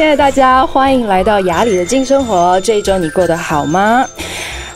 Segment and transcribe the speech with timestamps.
[0.00, 2.58] 亲爱的大家，欢迎来到雅里的静生活。
[2.62, 4.02] 这一周你过得好吗？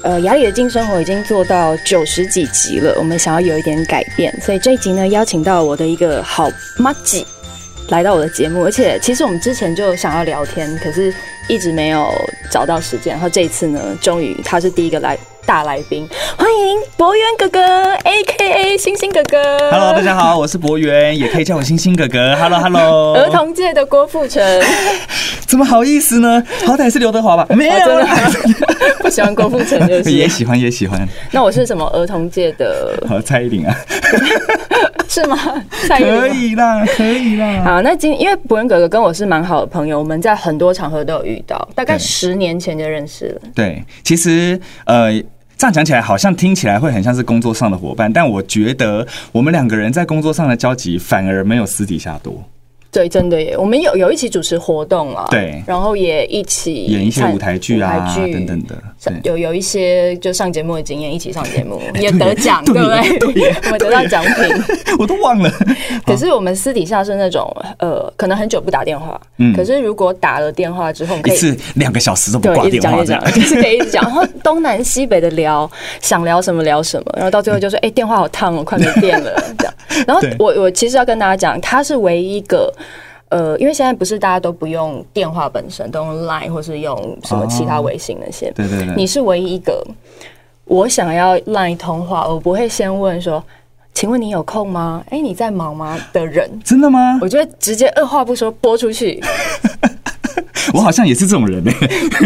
[0.02, 7.26] 呃，雅里的静生活已经做到九十几集了，我们想要有一点改变，所以这一集呢，邀请到我的一个好麻吉
[7.88, 8.66] 来到我的节目。
[8.66, 11.10] 而且，其实我们之前就想要聊天，可是
[11.48, 12.12] 一直没有
[12.50, 13.14] 找到时间。
[13.14, 15.18] 然后这一次呢，终于他是第一个来。
[15.46, 16.08] 大来宾，
[16.38, 17.60] 欢迎博源哥哥
[18.04, 18.78] ，A.K.A.
[18.78, 19.38] 星星哥哥。
[19.70, 22.34] Hello，大家好，我是博源，也可以叫我星星哥哥。
[22.36, 23.14] Hello，Hello。
[23.20, 24.42] 儿童界的郭富城，
[25.46, 26.42] 怎么好意思呢？
[26.64, 27.46] 好歹是刘德华吧？
[27.54, 27.74] 没有，
[29.00, 30.10] 不喜欢郭富城就是。
[30.12, 31.06] 也喜欢，也喜欢。
[31.30, 32.96] 那我是什么儿童界的？
[33.06, 33.76] 好，蔡依林啊？
[35.08, 35.38] 是吗？
[35.86, 36.20] 蔡依林？
[36.20, 37.62] 可以啦，可以啦。
[37.62, 43.40] 好，那今因为博源哥哥跟我是蛮好的朋友，我们在很多场合都有遇到，大概十年前就认识了。
[43.54, 45.22] 对，其实呃。
[45.56, 52.42] 这样讲起来，好像听起来会很像是工作上的伙伴，但我觉得我们两个人在工作上的交集反而没有私底下多。
[52.94, 53.56] 对，真的耶！
[53.58, 63.18] 我们有有一起主持活动啊，对，然后也一起演一些舞台剧啊剧等等的，有有一些就上节目的经验，一起上节目 也得奖，对不对？
[63.32, 64.34] 对， 我们得到奖品，
[64.96, 65.50] 我都忘了。
[66.06, 67.44] 可是我们私底下是那种
[67.80, 75.68] 呃，可能很久不打电话，嗯，可是如果打了电话之后，可以一次两个小时都不挂电话，这样就是可以一直讲，然后东南西北的聊，
[76.00, 79.74] 想聊什么聊什么，然后到最后就说，哎，电话好烫哦，快没电了，这样。
[80.06, 82.72] 然后我我其实要跟大家讲，他是唯一一个。
[83.30, 88.48] 呃，因为现在不是大家都不用电话本身，都用 Line 或是用什么其他微信那些。
[88.52, 89.84] 对对对，你是唯一一个
[90.66, 93.42] 我想要 Line 通话，我不会先问说，
[93.92, 95.02] 请问你有空吗？
[95.10, 95.98] 哎，你在忙吗？
[96.12, 96.48] 的人。
[96.62, 97.18] 真的吗？
[97.20, 99.20] 我觉得直接二话不说拨出去。
[100.72, 101.72] 我好像也是这种人呢。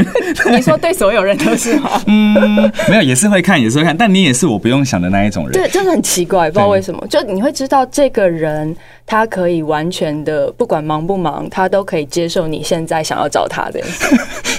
[0.50, 2.00] 你说对所有人都是吗？
[2.06, 5.52] 嗯，没有，也是会看，也是会看，但你也是我不用想的那一种人。
[5.52, 8.76] 对，真的很奇怪，不知道为什么，就你会知道这个人。
[9.10, 13.80] 他可以完全的，不管忙不忙，他都可以接受你现在想要找他的。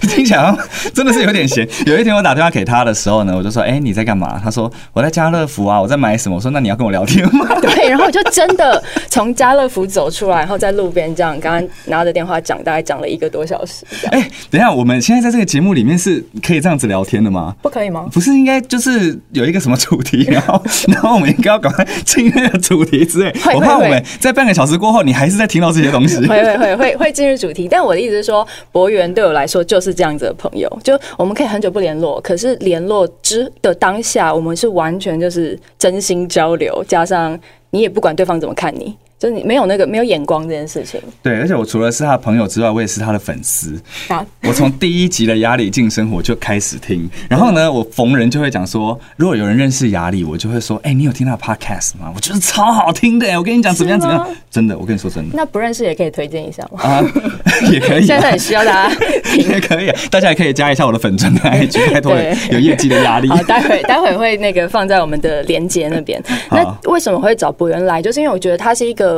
[0.10, 0.58] 听起来
[0.92, 1.70] 真的是有点闲。
[1.86, 13.86] 有一天我打电话给他的时候呢，我就说：“哎、欸，你在干嘛？”他说：“我在家乐福啊，我在买什么？”我说：“那你要跟我聊天吗？”对，然后我就真的从家乐福走出来，然后在路边这样，刚刚拿着电话讲，大概讲了一个多小时。
[14.12, 17.56] 哎、欸，等一下，我们现在在这个节目里面是可以这样子聊天的吗？
[17.62, 18.08] 不可以吗？
[18.12, 23.32] 不是应该就是有一个什么主题，然后 然后我们应该要赶快进那个主题之类。
[23.54, 24.34] 我怕我们在。
[24.40, 26.16] 半个小时过后，你还是在听到这些东西。
[26.26, 26.76] 会 会会。
[26.78, 37.38] 会会进入主题，但我的意思是说，博源对我来说就是这样子的朋友，就我们可以很久不联络，可是联络之的当下，我们是完全就是真心交流，加上
[37.72, 38.96] 你也不管对方怎么看你。
[39.20, 43.78] 就是你没有那个没有眼光这件事情，对，而且我除了是他的朋友之外，我也是他的粉丝。
[44.08, 52.10] 啊，我从第一集的雅里进生活就开始听，然后呢，我逢人就会讲说，如果有人认识雅里，我就会说，哎，你有听他的 podcast 吗？
[52.16, 55.36] 我觉得超好听的，我跟你讲怎么样怎么样，真的，我跟你说真的。
[55.36, 56.82] 那不认识也可以推荐一下吗？
[56.82, 57.04] 啊，
[57.74, 58.06] 也可以。
[58.06, 58.96] 现在很需要大家，
[59.36, 63.28] 也可以，大家也可以加一下我的粉砖的 IG，太多了，有业绩的压力。
[63.28, 66.24] 好，待会待会会那个放在我们的连接那边。
[66.50, 68.02] 那为什么会找博源来？
[68.02, 69.09] 就是因为我觉得他是一个。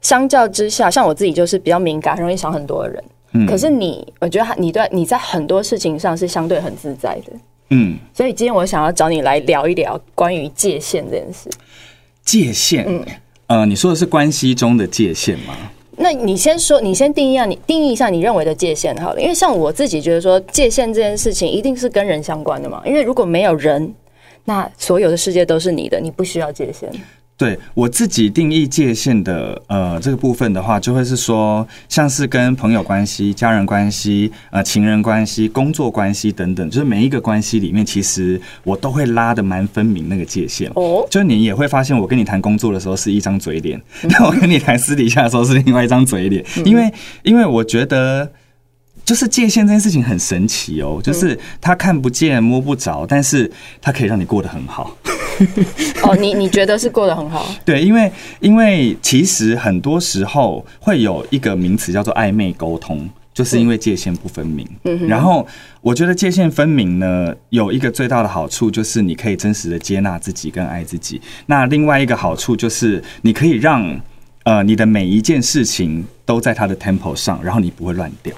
[0.00, 3.04] 相较之下，像我自己就是比较敏感，很容易想很多的人。
[3.32, 7.32] 嗯，可是你，我觉得你对你在很多事情上是相对很自在的。
[7.70, 11.48] 嗯，所以今天我想要找你来聊一聊关于界限这件事。
[12.24, 13.04] 界限，嗯，
[13.46, 15.54] 呃，你说的是关系中的界限吗？
[15.96, 19.20] 那你先说，你先定义一下，你定义一下你认为的界限好了。
[19.20, 22.82] 因为像我自己觉得说，界限这件事情一定是跟人相关的嘛。
[22.86, 23.94] 因为如果没有人，
[24.44, 26.90] 那所有的世界都是你的，你不需要界限。
[27.40, 40.70] 对我自己定义界限的呃这个部分的话，就会是说，像是跟朋友关系、家人关系、呃情人关系、工作关系等等，就是每一个关系里面，其实我都会拉的蛮分明那个界限。
[40.74, 46.92] 哦，就你也会发现，我跟你谈工作的时候是一张嘴脸，那 我跟你谈私底下的时候是另外一张嘴脸，因为
[47.22, 48.30] 因为我觉得。
[49.10, 53.50] 就是界限这件事情很神奇哦，就是他看不见摸不着，但是
[53.82, 54.96] 他可以让你过得很好。
[56.04, 57.52] 哦，你你觉得是过得很好？
[57.66, 64.64] 对，因为因为其实很多时候会有一个名词叫做暧昧沟通，就是因为界限不分明。
[64.84, 65.44] 嗯，然后
[65.80, 71.20] 我觉得界限分明呢，有一个最大的好处就是你可以真实的接纳自己跟爱自己。
[71.46, 74.00] 那另外一个好处就是你可以让
[74.44, 78.32] 呃你的每一件事情都在它的 tempo 上，然后你不会乱掉。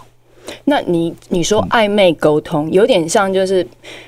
[0.64, 3.64] 那你你说暧昧沟通有点像，就是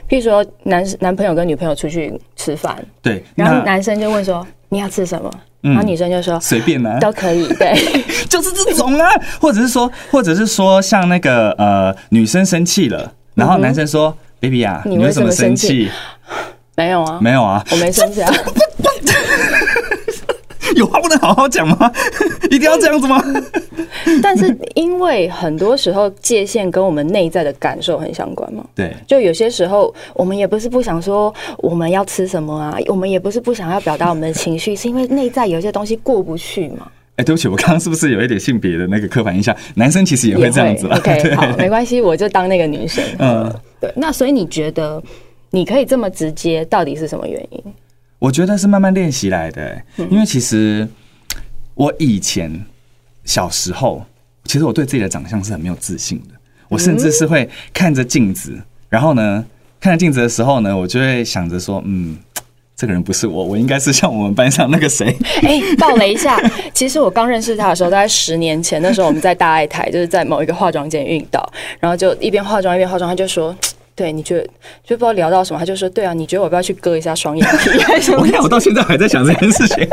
[0.08, 5.30] 譬如说男男朋友跟女朋友出去吃饭，对，然后男生就问说你要吃什么，
[5.62, 7.74] 然后女生就说随便啊，都可以，对，
[8.28, 9.08] 就是这种啊，
[9.40, 15.90] 或者是说，或者是说像那个呃女生生气了，然后男生说 baby 啊，你为什么生气？
[16.76, 18.32] 没有啊，没有啊，我没生气啊。
[20.74, 21.90] 有话不能好好讲吗？
[22.50, 23.22] 一定要这样子吗？
[24.22, 28.64] 但是因为很多时候界限跟我们内在的感受很相关嘛。
[28.74, 36.88] 对，就有些时候我们也不是不想说我们要吃什么啊，我们也不是不想要表达我们的情绪，是因为内在有些东西过不去嘛。
[37.16, 39.54] 哎，对不起，我刚刚是不是有一点性别的那个刻板印象？
[39.76, 40.96] 男生其实也会这样子啦。
[40.96, 43.04] OK，好，没关系，我就当那个女生。
[43.18, 43.48] 嗯，
[43.80, 43.92] 对。
[43.94, 45.00] 那所以你觉得
[45.50, 47.62] 你可以这么直接，到底是什么原因？
[48.24, 49.78] 我觉得是慢慢练习来的，
[50.10, 50.88] 因为其实
[51.74, 52.64] 我以前
[53.26, 54.02] 小时候，
[54.44, 56.34] 其实我对自己的长相是很没有自信的。
[56.70, 59.44] 我甚至是会看着镜子，然后呢，
[59.78, 62.16] 看着镜子的时候呢，我就会想着说，嗯。
[62.76, 65.16] 这个人不是我，我应该是像我们班上那个谁。
[65.46, 66.36] 哎，爆雷一下，
[66.74, 73.56] 其实我刚认识他的时候，大概十年前，那时候我们在大爱台，就是在某一个化妆间遇到，然后就一边化妆一边化妆，他就说
[73.96, 74.42] ：“对，你觉得
[74.84, 77.70] 就不知道聊到什么，他就说：对啊，你觉得我要不要去割一下双眼皮？”
[78.18, 79.88] 我看我到现在还在想这件事情。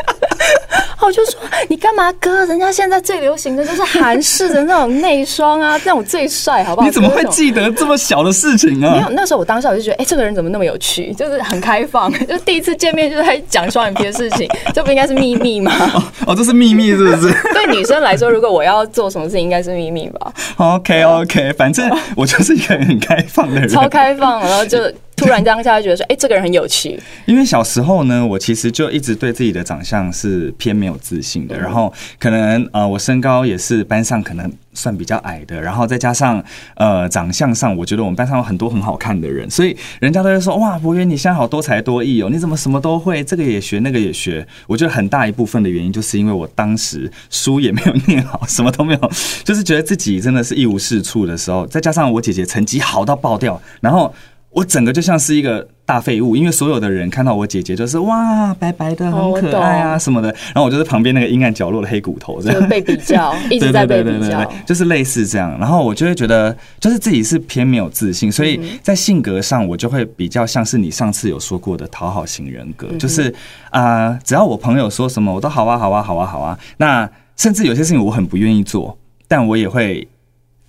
[1.06, 2.46] 我就说你干嘛割？
[2.46, 6.88] 人家现在最流行的就是韩式的那种内双啊， 那种最帅，好不好？
[6.88, 8.94] 你怎么会记得这么小的事情啊？
[8.94, 11.14] 没有，那时候我当下我就觉得，哎、欸，这个人怎么那么有趣？
[11.14, 15.72] 就是很开放， 就第一次见面就在讲双眼皮的事情，这不应该是秘密吗？
[15.94, 17.34] 哦， 哦，这是秘密是不是？
[17.54, 24.80] 对女生来说，如果我要做什么事情，应该是秘密吧？OK OK，反正我就是一个很开放的人，超开放，然后就。
[25.22, 27.00] 突然当下就觉得说，哎、欸，这个人很有趣。
[27.28, 31.56] 因为小时候呢，我其实就一直对自己的长相是偏没有自信的。
[31.56, 35.62] 然后可能呃，我身高也是班上可能算比较矮的。
[35.62, 44.46] 然后再加上呃，长相上，我觉得我们班上有很多很好看的人，所以人家都会说，哇，博元你现在好多才多艺哦，你怎么什么都会，这个也学，那个也学。
[44.66, 49.12] 我觉得很大一部分的原因，就是因为我当时书也没有念好，什么都没有，
[49.44, 51.68] 就是觉得自己真的是一无是处的时候。
[51.68, 54.12] 再加上我姐姐成绩好到爆掉，然后。
[54.52, 65.58] 我整个就像是一个大废物，因为所有的人看到我姐姐就是哇，白白的很可爱啊什么的，然后我就是旁边那个阴暗角落的黑骨头，这样被比较， 一直在被比较，就是类似这样。
[65.58, 73.34] 然后我就会觉得，就是自己是偏没有自信，所以在性格上我就会比较像是你上次有说过的讨好型人格，就是
[73.70, 76.60] 啊，只要我朋友说什么，我都好啊好啊好啊好啊。
[76.76, 78.98] 那甚至有些事情我很不愿意做，
[79.30, 80.06] 但我也会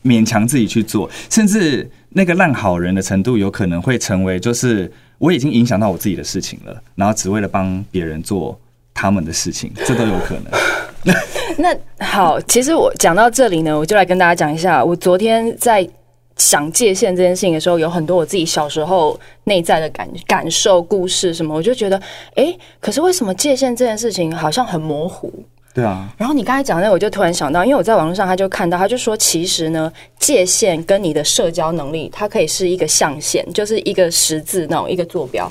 [0.05, 1.91] 勉强自己去做，甚至。
[2.15, 8.59] 那个烂好人的程度，有可能会成为，就是我已经影响到我自己的事情了，然后只为了帮别人做
[8.93, 11.15] 他们的事情，这都有可能。
[11.59, 15.89] 那好，其实我讲到这里呢，我就来跟大家讲一下，我昨天在
[16.37, 22.01] 想界限这件事情的时候，有很多我自己小时候内在的感感受、故事什么，我就觉得，
[22.37, 25.33] 哎，可是为什么界限这件事情好像很模糊？
[25.75, 35.51] 对啊，然后你刚才讲那，我就突然想到，因为我在网络上，他就看到，他就说，其实呢，界限跟你的社交能力，它可以是一个象限，就是一个十字那种一个坐标，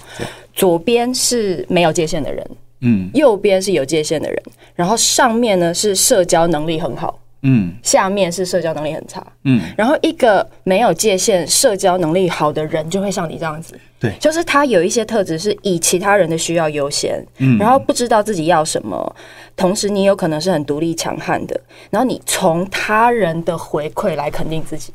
[0.53, 2.51] 左边是没有界限的人，
[2.81, 4.43] 嗯，右边是有界限的人，
[4.75, 7.17] 然后上面呢是社交能力很好。
[7.43, 19.15] 嗯，下面是社交能力很差，嗯，然后一个没有界限、社交能力好的人，就会像你这样子，对，就是他有一些特质是以其他人的需要优先，嗯，然后不知道自己要什么，
[19.55, 21.59] 同时你有可能是很独立强悍的，
[21.89, 24.93] 然后你从他人的回馈来肯定自己。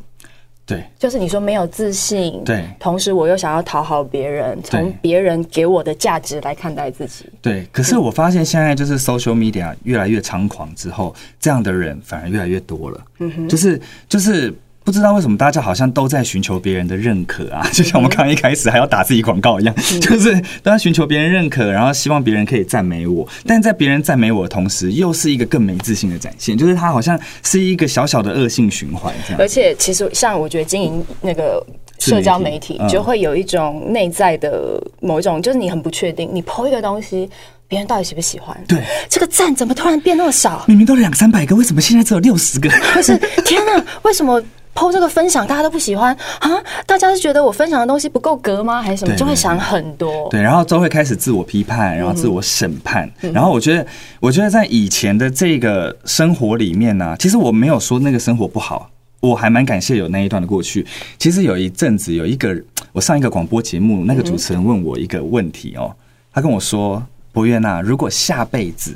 [0.67, 7.25] 对，就是你说没有自信，对，同时我又想要讨好别人，从别人给我的价值来看待自己。
[7.41, 13.01] 对，可是我发现现在就是 social media 越来越猖狂之后，这样的人反而越来越多了。
[13.21, 14.53] 嗯哼，就是就是。
[14.87, 23.27] 不知道为什么大家好像都在寻求别人的认可啊，就像我们刚刚一开始还要打自己广告一样， 就是都在寻求别人认可，然后希望别人可以赞美我。
[23.45, 29.41] 但在别人赞美我的同时，又是一个更没自信的展现，就是他好像是一个小小的恶性循环这样。
[29.41, 31.61] 而且，其实像我觉得经营那个
[31.99, 37.29] 社交媒体，就会有一种内在的某一种，就是你很不确定，你 po 一个东西，
[37.67, 38.57] 别人到底喜不喜欢？
[38.69, 38.79] 对，
[39.09, 40.65] 这个赞怎么突然变那么少？
[40.69, 42.71] 明明都两三百个，为什么现在只有六十个？
[42.95, 44.41] 不是，天哪，为什么
[44.77, 46.51] ？PO 这个分享大家都不喜欢啊？
[46.87, 48.81] 大家是觉得我分享的东西不够格吗？
[48.81, 49.17] 还是什么？
[49.17, 50.29] 就会想很多。
[50.31, 53.11] 对，然后都会开始自我批判，然后自我审判。
[53.23, 53.87] 嗯、然后我觉得，
[54.21, 58.91] 我觉得在以前的这个生活里面呢、啊，其实我没有说那个生活不好，
[59.21, 60.87] 我还蛮感谢有那一段的过去。
[61.19, 62.55] 其实有一阵子，有一个
[62.93, 65.91] 我上一个广播节目，那个主持人问我一个问题哦，
[66.33, 67.03] 他跟我说
[67.33, 68.95] ：“博月娜，如果下辈子……”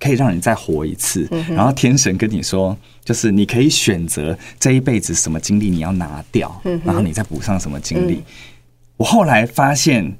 [0.00, 8.22] 可以让你再活一次，然后天神跟你说，就是你可以选择这一辈子什么经历你要拿掉，然后你再补上什么经历。
[8.96, 10.16] 我后来发现，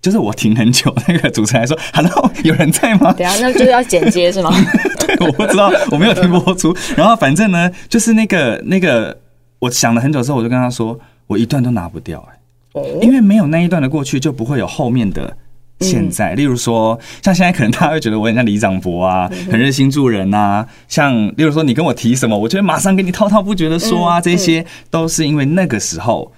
[0.00, 4.50] 就是我停很久，那个主持人说：“Hello，有人在吗？” 等下，那就是要剪接是吗？
[4.98, 6.74] 对，我不知道，我没有听播出。
[6.96, 9.16] 然后反正呢，就是那个那个，
[9.60, 15.36] 我想了很久之后，我就跟他说，我一段都拿不掉，哎，因为没有那一段的过去，就不会有后面的。
[15.82, 16.34] 现在。
[16.34, 20.66] 例如说，像现在可能大家会觉得我很像李长博啊，很热心助人啊。
[20.88, 24.20] 像例如说，你跟我提什么，我就会马上跟你滔滔不绝的说啊。
[24.20, 26.32] 这些都是因为那个时候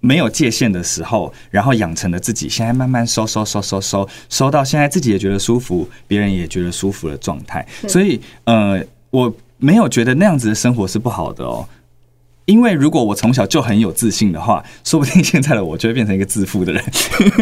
[0.00, 7.66] 没有界限的时候，然后养成了自己现在慢慢收收收收收收到现在自己也觉得舒服，别人也觉得舒服的状态。
[7.86, 11.68] 所以，呃，我没有觉得那样子的生活是不好的哦。
[12.48, 16.82] 因为如果我从小就很有自信的话，说不定现在的我就会变成一个自负的人。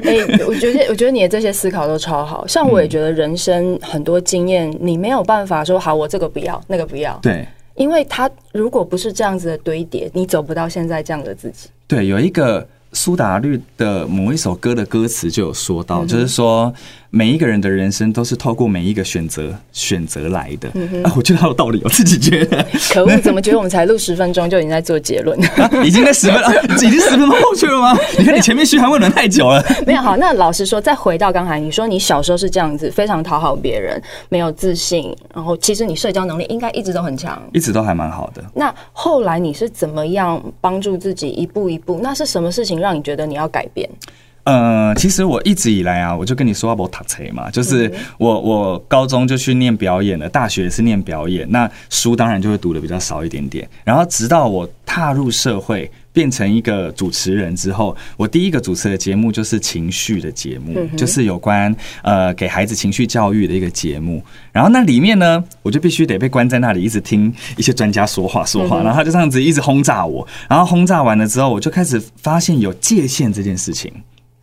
[0.02, 2.44] 哎，我觉得，我觉得你的这些思考都超好。
[2.44, 7.16] 像我也觉得人生很多经验，你没有办法说好，我这个不要，那个不要。
[7.22, 7.46] 对，
[7.76, 11.68] 因为他如果不是这样子的堆叠，你走不到现在这样的自己。
[11.86, 12.66] 对，有一个。
[12.92, 16.72] 苏打绿的某一首歌的歌词就有说到，就是说
[17.16, 20.68] 每一个人的人生都是透过每一个选择选择来的。
[21.02, 22.62] 啊，我觉得好有道理，我自己觉得。
[22.92, 25.38] 可恶，怎么觉得我们才录十分钟就已经在做结论？
[25.82, 26.42] 已经在十分，
[26.74, 27.96] 已经十分钟过去了吗？
[28.20, 29.64] 你看你前面嘘寒问暖太久了。
[29.86, 38.44] 没有好，那老实说，再回到刚才你说你小时候是这样子，非常讨好别人，没有自信，然后其实你社交能力应该一直都很强，一直都还蛮好的。
[38.52, 41.98] 那后来你是怎么样帮助自己一步一步？
[42.02, 42.78] 那是什么事情？
[42.78, 43.88] 让你觉得你要改变？
[44.46, 53.68] 呃，其实我一直以来啊，我就跟你说我读册嘛，就是我我高中就去念表演了，大学也是念表演，那书当然就会读的比较少一点点。
[53.82, 64.22] 然后直到我踏入社会，变成一个主持人之后，我第一个主持的节目就是情绪的节目，就是有关呃给孩子情绪教育的一个节目。
[64.52, 70.24] 然后那里面呢，我就必须得被关在那里，一直听一些专家说话说话，然后他就这样子一直轰炸我。
[70.48, 73.92] 然后轰炸完了之后，我就开始发现有界限这件事情。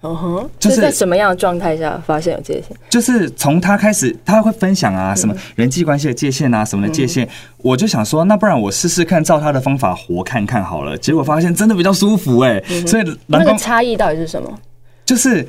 [0.06, 2.76] 嗯哼，就是在什么样的状态下发现有界限？
[2.90, 7.28] 就是从他开始，他会分享啊，什么人际关系的界限啊，什么的界限。
[7.60, 10.98] 我就想说，那不然我试试看，照他的方法活看看好了。
[10.98, 12.62] 结果发现真的比较舒服哎。
[12.86, 14.60] 所以那个差异到底是什么？
[15.06, 15.48] 就是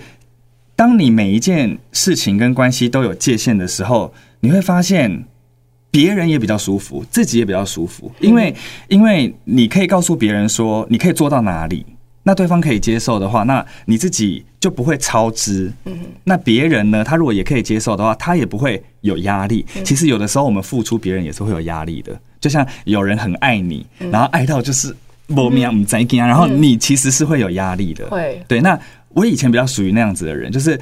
[0.77, 5.25] 当你每一件事情跟关系都有界限的时候，你会发现
[5.91, 8.55] 别人也比较舒服，自己也比较舒服，因为
[8.87, 11.85] 因为你可以告诉别人说，你可以做到哪里。
[12.27, 15.71] 那对方可以接受的话，那你自己就不会超支。
[15.85, 17.05] 嗯，那别人呢？
[17.05, 19.65] 他如果也可以接受的话，他也不会有压力。
[19.85, 22.19] 其实有的时候我们付出，别人也是会有压力的。
[22.41, 28.07] 就像有人很爱你，然后爱到就是莫名不在干，然后你其实是会有压力的。
[28.09, 28.61] 会，对。
[28.63, 28.79] 那
[29.11, 30.81] 我以前比较属于那样子的人，就是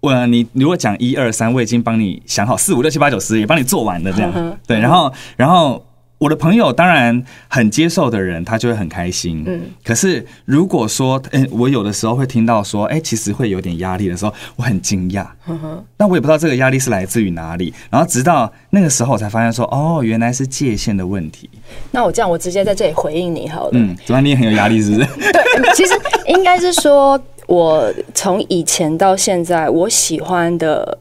[0.00, 4.58] 我你如果讲一二三，我已经帮你想好四五六七八九十，也帮你做完了这样。
[4.66, 5.84] 对，然后然后。
[6.18, 9.44] 我的朋友当然很接受的人，他就会很开心。
[9.46, 15.24] 嗯，可是如果说，哎，我有的时候会听到说，哎，其实会有点压力的时候，我很惊讶。
[15.46, 17.72] 嗯哼，那我也不知道这个压力是来自于哪里。
[17.88, 21.48] 然后直到那个时候，我才发现说，哦，原来是界限的问题。
[21.92, 23.70] 那我这样，我直接在这里回应你好了。
[23.74, 25.06] 嗯，怎么你也很有压力，是不是？
[25.32, 25.92] 对，其实
[26.26, 30.98] 应该是说，我从以前到现在，我喜欢的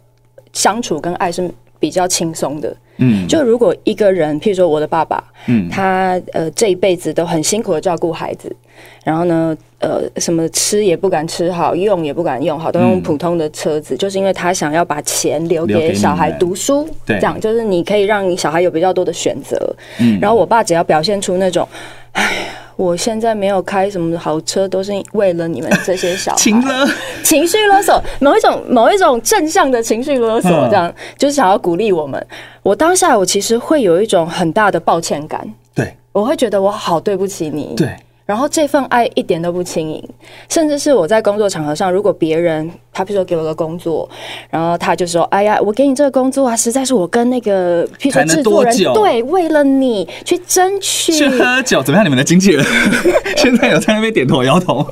[0.54, 2.76] 相处跟爱是比较轻松的。
[2.98, 8.56] 嗯，就如果一个人，譬如说我的爸爸，嗯，他呃这一辈子都很辛苦的照顾孩子，
[9.04, 19.76] 然后呢，呃，什么吃也不敢吃好，用也不敢用好，都用普通的车子，嗯，就是因为他想要把钱留给小孩读书，对，这样就是你可以让你小孩有比较多的选择。
[20.00, 21.68] 嗯，然后我爸只要表现出那种，
[22.14, 22.47] 哎呀。
[22.78, 26.38] 我现在没有开什么好车，都是为了你们这些小孩。
[26.40, 26.88] 情勒，
[27.24, 32.26] 情绪勒索，某一种某一种正向的情绪勒索，这样就是想要鼓励我们。
[32.64, 37.94] 我当下我其实会有一种很大的抱歉感，对，我会觉得我好对不起你，对。
[38.28, 40.04] 然后这份爱一点都不轻盈，
[40.50, 44.08] 甚至是我在工作场合上，如果别人他比如说给我个工作，
[44.50, 52.04] 然后他就说：“哎呀，我给你这个工作啊，实在是我跟那个譬如说制作人对，为了你去争取去喝酒，怎么样？
[52.06, 52.66] 你们的经纪人
[53.38, 54.86] 现在有在那边点头摇头。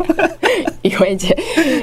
[0.83, 1.37] 雨薇姐，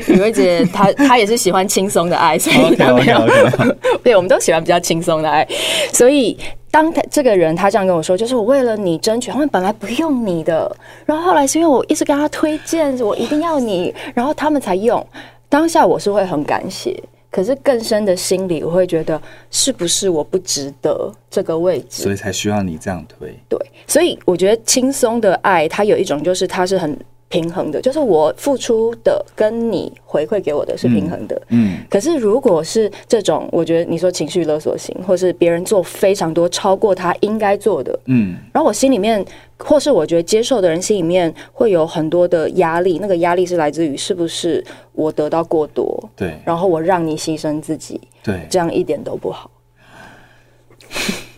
[0.07, 3.19] 雨薇姐，她她也是喜欢轻松的爱，所以她没有。
[3.19, 3.77] Okay, okay, okay.
[4.03, 5.47] 对，我们都喜欢比较轻松的爱，
[5.93, 6.39] 所以。
[6.73, 10.75] 当他这个人他这样跟我说，就是我为了你争取，他们本来不用你的，
[11.07, 15.07] 然后后来是因为我一直跟他推荐，我一定要你，然后他们才用。
[15.51, 16.99] 当下我是会很感谢，
[17.31, 23.29] 可是更深的心里我会觉得，是不是我不值得这个位置，所以才需要你这样推。
[23.51, 26.99] 对，所以我觉得轻松的爱，它有一种就是它是很。
[27.33, 31.41] 平衡的，就是我付出的跟你回馈给我的是平衡的。
[31.49, 39.25] 嗯，可是如果是这种，我觉得你说情绪勒索型，或是别人做非常多超过他应该做的，嗯，然后我心里面，
[39.57, 44.63] 或是我觉得接受的人心里面会有很多的压力，那个压力是来自于是不是
[44.93, 49.51] 我得到过多，对，然后我让你牺牲自己，对，这样一点都不好。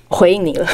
[0.09, 0.67] 回应你了，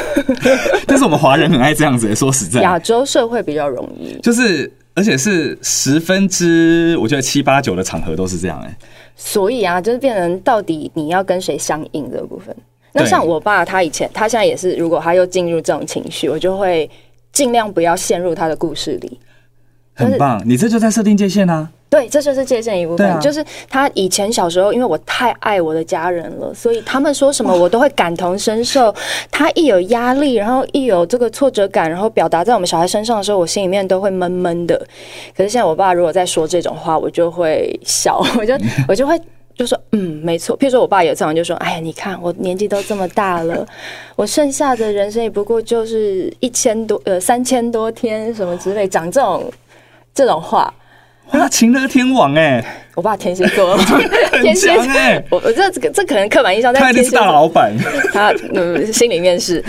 [0.87, 4.71] 但是我们华人很爱这样子，说实在，亚洲社会比较容易，就是。
[5.01, 8.77] 而且是十分之我觉得七八九的场合都是这样哎、欸。
[9.15, 12.55] 所以啊，就是变成到底你要跟谁相应这个部分。
[12.93, 16.87] 那像我爸，他以前他现在也是，如果他又进入这种情绪，我就会
[17.33, 19.19] 尽量不要陷入他的故事里。
[20.09, 21.69] 很棒，你这就在设定界限啊。
[21.89, 23.05] 对，这就是界限一部分。
[23.05, 28.93] 啊、就是他以前小时候，因为我太爱我的家人了，所以他们说什么我都会感同身受。
[29.29, 34.77] 他一有压力，然后一有这个挫折感，然后表达在我们小孩身上的时候，我心里面都会闷闷的。
[35.35, 39.19] 可是现在我爸如果在说这种话，我就会笑，我就 我就会。
[39.53, 40.57] 就说嗯，没错。
[40.57, 43.67] 譬如说我爸有这样就说：“哎呀，你看我年纪都这么大了，
[44.15, 49.51] 我剩下的人生也不过就是一千多呃三千多天什么之类，讲这种
[50.13, 50.73] 这种话。”
[51.33, 52.65] 哇，情勒天王哎、欸！
[52.93, 53.77] 我爸天蝎座，
[54.41, 55.25] 天蝎哎、欸！
[55.29, 57.71] 我我这这这可能刻板印象，他是大老板，
[58.11, 59.63] 他嗯心里面是。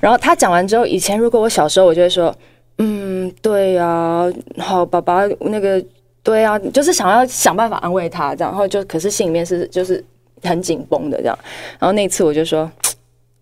[0.00, 2.34] 然后他讲完之后，以前如果我小时候，我就会说
[2.78, 5.82] ：“嗯，对呀、啊，好，爸爸那个。”
[6.24, 10.02] 对啊，就是想要想办法安慰他，这样，然后就可是心里面是就是
[10.42, 11.38] 很紧绷的这样。
[11.78, 12.70] 然后那次我就说，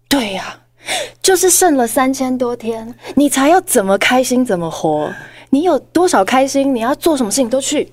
[0.09, 0.59] 对呀、啊，
[1.23, 5.13] 就是剩了三千多天，你才要怎么开心怎么活。
[5.51, 7.89] 你有多少开心，你要做什么事情都去。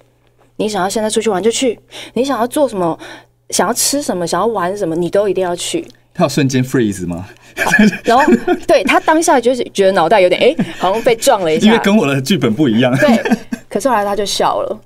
[0.56, 1.80] 你想要现在出去玩就去，
[2.14, 2.98] 你想要做什么，
[3.50, 5.86] 想要吃什么，想要玩什么，你都一定要去。
[6.14, 7.28] 他有瞬间 freeze 吗？
[7.56, 7.72] 啊、
[8.04, 8.24] 然后
[8.68, 12.96] 对他当下就是觉得脑袋有点哎、欸，好像被撞了一下，因为跟我的剧本不一样。
[12.98, 13.38] 对。
[13.70, 14.80] 可是后来他就笑了。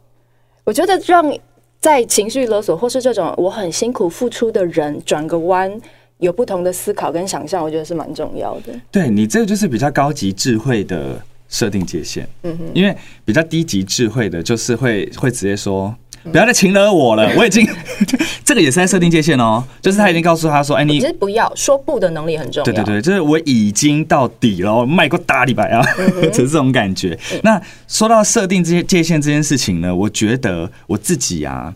[0.64, 1.32] 我觉得让
[1.80, 5.72] 在情绪勒索或是这种我很辛苦付出的人转个弯，
[6.20, 8.74] 有不同的思考跟想象，我觉得是蛮重要的。
[8.92, 12.28] 对，你这个就是比较高级智慧的设定界限。
[12.44, 15.94] 嗯哼，因为比较低级智慧的，就是会会直接说。
[16.32, 17.68] 不要再情惹我了， 我已经
[18.46, 22.64] 这个也是在设定界限哦，就是他已经告诉他说，哎，你其实不要说不的能力很重要。
[22.64, 25.84] 对对对，就是我已经到底了，卖过大礼拜啊，
[26.32, 27.20] 就是这种感觉。
[27.44, 31.74] 那说到设定这些界限这件事情呢，我觉得我自己啊，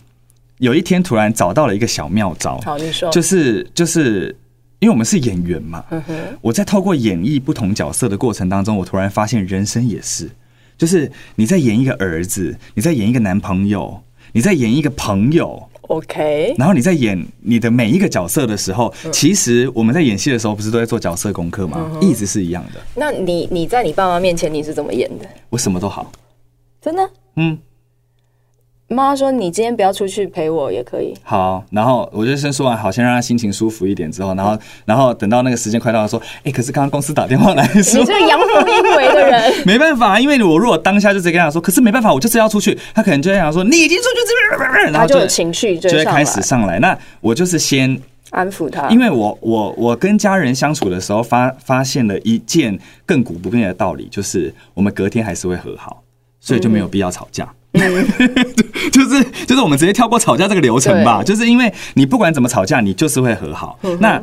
[0.60, 2.60] 有一天突然找到了一个小妙招。
[2.62, 4.36] 好，你说，就是就是
[4.80, 5.84] 因为我们是演员嘛，
[6.42, 10.30] 我在透过演绎不同角色的过程当中，我突然发现人生也是，
[10.78, 14.02] 就是你在演一个儿子，你在演一个男朋友。
[14.34, 21.90] 你在演一个朋友，OK，然后你在演你的每一个角色的时候，其实我们在演戏的时候，不是都在做角色功课吗？
[22.02, 22.82] 一直是一样的。
[22.94, 25.26] 那你你在你爸妈面前你是怎么演的？
[25.50, 26.12] 我什么都好，
[26.82, 27.10] 真的？
[27.38, 27.58] 嗯。
[28.90, 34.10] 妈妈说：“你今天不要出去陪我也可以。”好，然后我就先说完，好，先让他心情舒服一点。
[34.10, 42.78] 之后，然后，然后等到那个时间快到了，说：“哎、欸，可是刚刚公司打电话来说，你这个阳奉阴违的人， 没办法，因为我如果当下就直接跟他说，可是没办法，我就是要出去。
[42.96, 46.80] 他可能就会想说，你已经出去这边，然后就，他就有情绪就，就会开始上来。
[46.80, 56.02] 那我就是先安抚他，因为我我我跟家人相处的时候发发现了一件亘古不变的道理，就是我们隔天还是会和好，
[56.40, 57.44] 所以就没有必要吵架。
[57.44, 57.57] 嗯
[58.92, 63.78] 就是就是我们直接跳过吵架这个流程吧，就是因为你不管怎么吵架，你就是会和好。
[64.00, 64.22] 那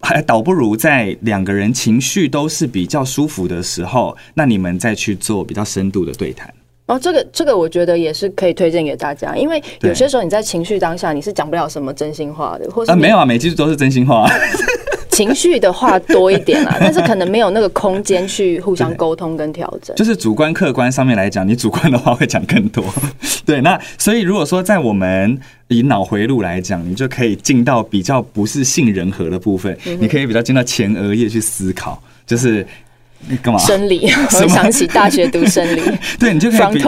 [0.00, 6.52] 还倒不如在两个人情绪都是比较舒服的时候，那你们再去做比较深度的对谈。
[6.86, 14.28] 哦，这个这个我觉得也是可以推荐给大家，因为有些时候你在情绪当下你是讲不了什么真心话的，或者啊没有啊，每句都是真心话。
[15.16, 19.96] 情绪的话多一点啦， 但是可能没有那个空间去互相沟通跟调整。
[19.96, 22.84] 就是主观客观上面来讲，你主观的话会讲更多。
[23.46, 32.66] 对，那所以如果说在我们以脑回路来讲，你就可以进到比较不是性仁和的部分，你可以比较进到前额叶去思考，就是。
[33.28, 33.58] 你干嘛？
[33.58, 34.08] 生理，
[34.42, 35.82] 我想起大学读生理。
[36.18, 36.82] 对，你就可以。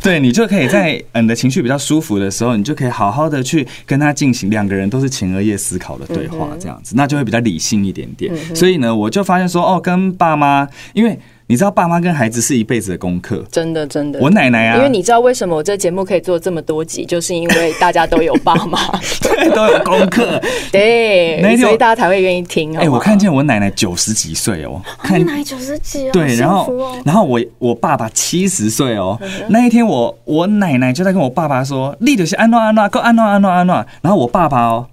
[0.00, 8.32] 对，你就可以在你的情绪比较舒服的时候，你就可以好好的去跟他进行两个人都是前额叶思考的对话，这样子，那就会比较理性一点点。
[8.54, 11.18] 所以呢，我就发现说，哦，跟爸妈，因为。
[11.46, 14.18] 你知道爸妈跟孩子是一辈子的功课，真的真的。
[14.20, 18.78] 我奶奶啊，因为你知道为什么我这节目可以做这么多集，就是因为大家都有爸妈，
[19.20, 20.40] 对， 都有功课，
[20.72, 22.76] 对，所以大家才会愿意听。
[22.78, 26.72] 哎，我看见我奶奶九十几岁哦，你奶奶九十几哦，对，然后
[27.04, 34.86] 然后我我爸爸七十岁哦，那一天我我奶奶就在跟我爸爸说，立的是安诺安诺，够安诺安诺安诺，然后我爸爸哦。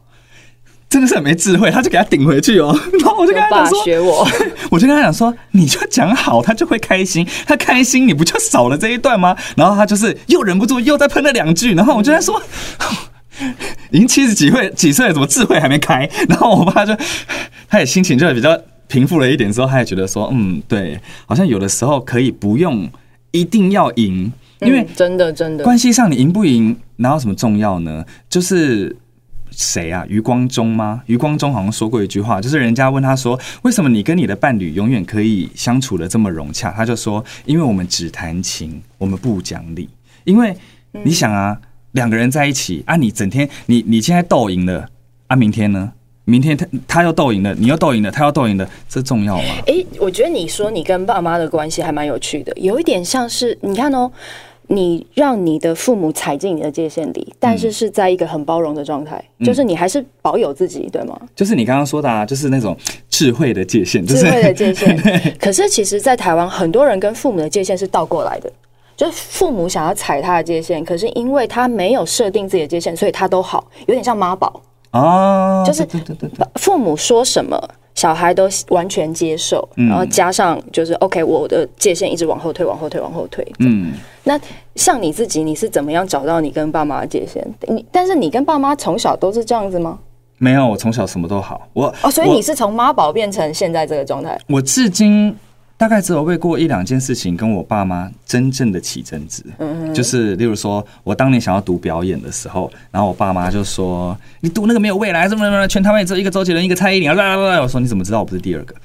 [0.89, 2.75] 真的是很没智慧，他就给他顶回去哦。
[2.99, 4.27] 然后我就跟他讲说：“学我。
[4.71, 7.23] ”我就跟他讲说：“你就讲好，他就会开心。
[7.45, 11.75] 他开心，你不就少了这一段吗？”然后他就是又忍不住又再喷了两句。
[11.75, 12.41] 然后我就在说
[13.91, 16.97] ：“已经七十几岁几岁了，怎么智慧还没开？”然后我爸就
[17.67, 22.89] 他也心情就比较平复了一点，之后他也觉得说：“嗯，对，好像有的时候可以不用
[23.29, 28.03] 一定要赢，因为真的真的关系上你赢不赢哪有什么重要呢？
[28.27, 28.97] 就是。”
[29.51, 30.05] 谁啊？
[30.07, 31.01] 余光中吗？
[31.05, 36.71] 余光中好像说过一句话，就是人家问他说，为什么你跟你的伴侣永远可以相处得这么融洽？
[36.71, 39.89] 他就说，因为我们只谈情，我们不讲理。
[40.23, 40.55] 因为
[40.91, 41.59] 你想啊，
[41.91, 44.87] 两个人在一起啊，你整天你你现在斗赢了
[45.27, 45.91] 啊，明天呢？
[46.25, 49.55] 明天他他又斗赢了，你又斗赢了，他又斗赢了，这重要吗？
[49.65, 54.11] 哎、我觉得你说你跟爸妈的关系还蛮有趣的，有一点像是你看哦，
[54.71, 61.19] 你让你的父母踩进你的界限里，但是是在一个很包容的状态，嗯、就是你还是保有自己，对吗？
[61.35, 62.77] 就是你刚刚说的啊，就是那种
[63.09, 64.95] 智慧的界限，就是、智慧的界限。
[65.41, 68.51] 可是其实，在台湾，很多人跟父母的界限是倒过来的，
[68.95, 74.61] 就是父母想要踩他的界限，可是因为他没有设定自己的界限，所以他都好，有点像妈宝。
[74.91, 75.87] 啊，就是
[76.55, 77.59] 父母说什么，
[77.99, 83.45] 小孩都完全接受，然后加上就是 OK，我的界限一直往后退，往后退，往后退。
[83.59, 83.91] 嗯，
[84.23, 84.39] 那
[84.75, 87.45] 像你自己，你是怎么样找到你跟爸妈的界限？
[87.67, 89.99] 你但是你跟爸妈从小都是这样子吗？
[90.37, 91.67] 没有，我从小什么都好。
[91.73, 94.39] 我哦，所以你是从妈宝变成现在这个状态？
[94.47, 95.35] 我至今。
[95.79, 108.75] 大概只有为过一两件事情跟我爸妈真正的起争执，嗯，就是例如说，我当年想要读表演的时候，然后我爸妈就说：“你读那个没有未来，什么什么，全台湾只有一个周杰伦，一个蔡依林。”啦啦啦我说：“你怎么知道我不是第二个？”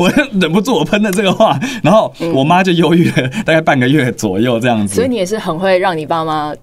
[0.00, 4.94] 我忍不住我喷了这个话，然后我妈就犹豫了大概半个月左右这样子。
[4.94, 6.54] 所以你也是很会让你爸妈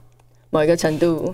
[0.49, 1.31] 某一个程度。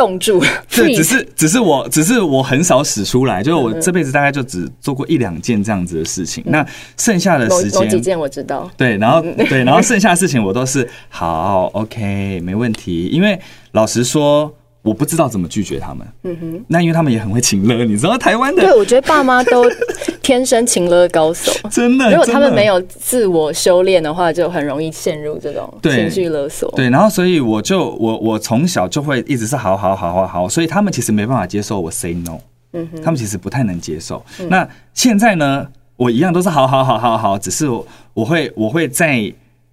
[0.00, 6.42] 冻住，这，只是只是我，只是我很少使出来，就是我这辈子大概就只做过一两件这样子的事情。
[6.46, 13.08] 那剩下的时间，几件我知道，对，然后对，然后剩下的事情我都是好，OK，没问题。
[13.12, 13.38] 因为
[13.72, 14.50] 老实说。
[14.82, 16.06] 我不知道怎么拒绝他们。
[16.22, 18.62] 嗯哼，那因为他们也很会情勒，你知道台湾的。
[18.62, 19.64] 对，我觉得爸妈都
[20.22, 21.52] 天生情勒高手。
[21.68, 26.70] 真的，如果他们没有自我修炼的话，就很容易陷入这种情绪勒索。
[26.76, 32.38] 对，然后所以我就我我从小就会一直是好好好好好，所以他们其实没办法接受我 say no。
[32.72, 34.24] 嗯哼，他们其实不太能接受。
[34.48, 35.66] 那现在呢，
[35.96, 39.30] 我一样都是好好好好好，只是我我会我会在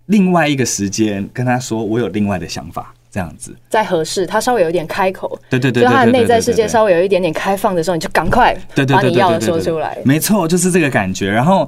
[0.08, 2.94] 另外一个时间跟他说，我有另外的想法。
[3.10, 9.98] 这样子，在合适，他稍微有一点开口，对对对，就他的内在世界稍微有一点点开放的时候，你就赶快把你要的说出来。
[10.04, 11.30] 没错，就是这个感觉。
[11.30, 11.68] 然后，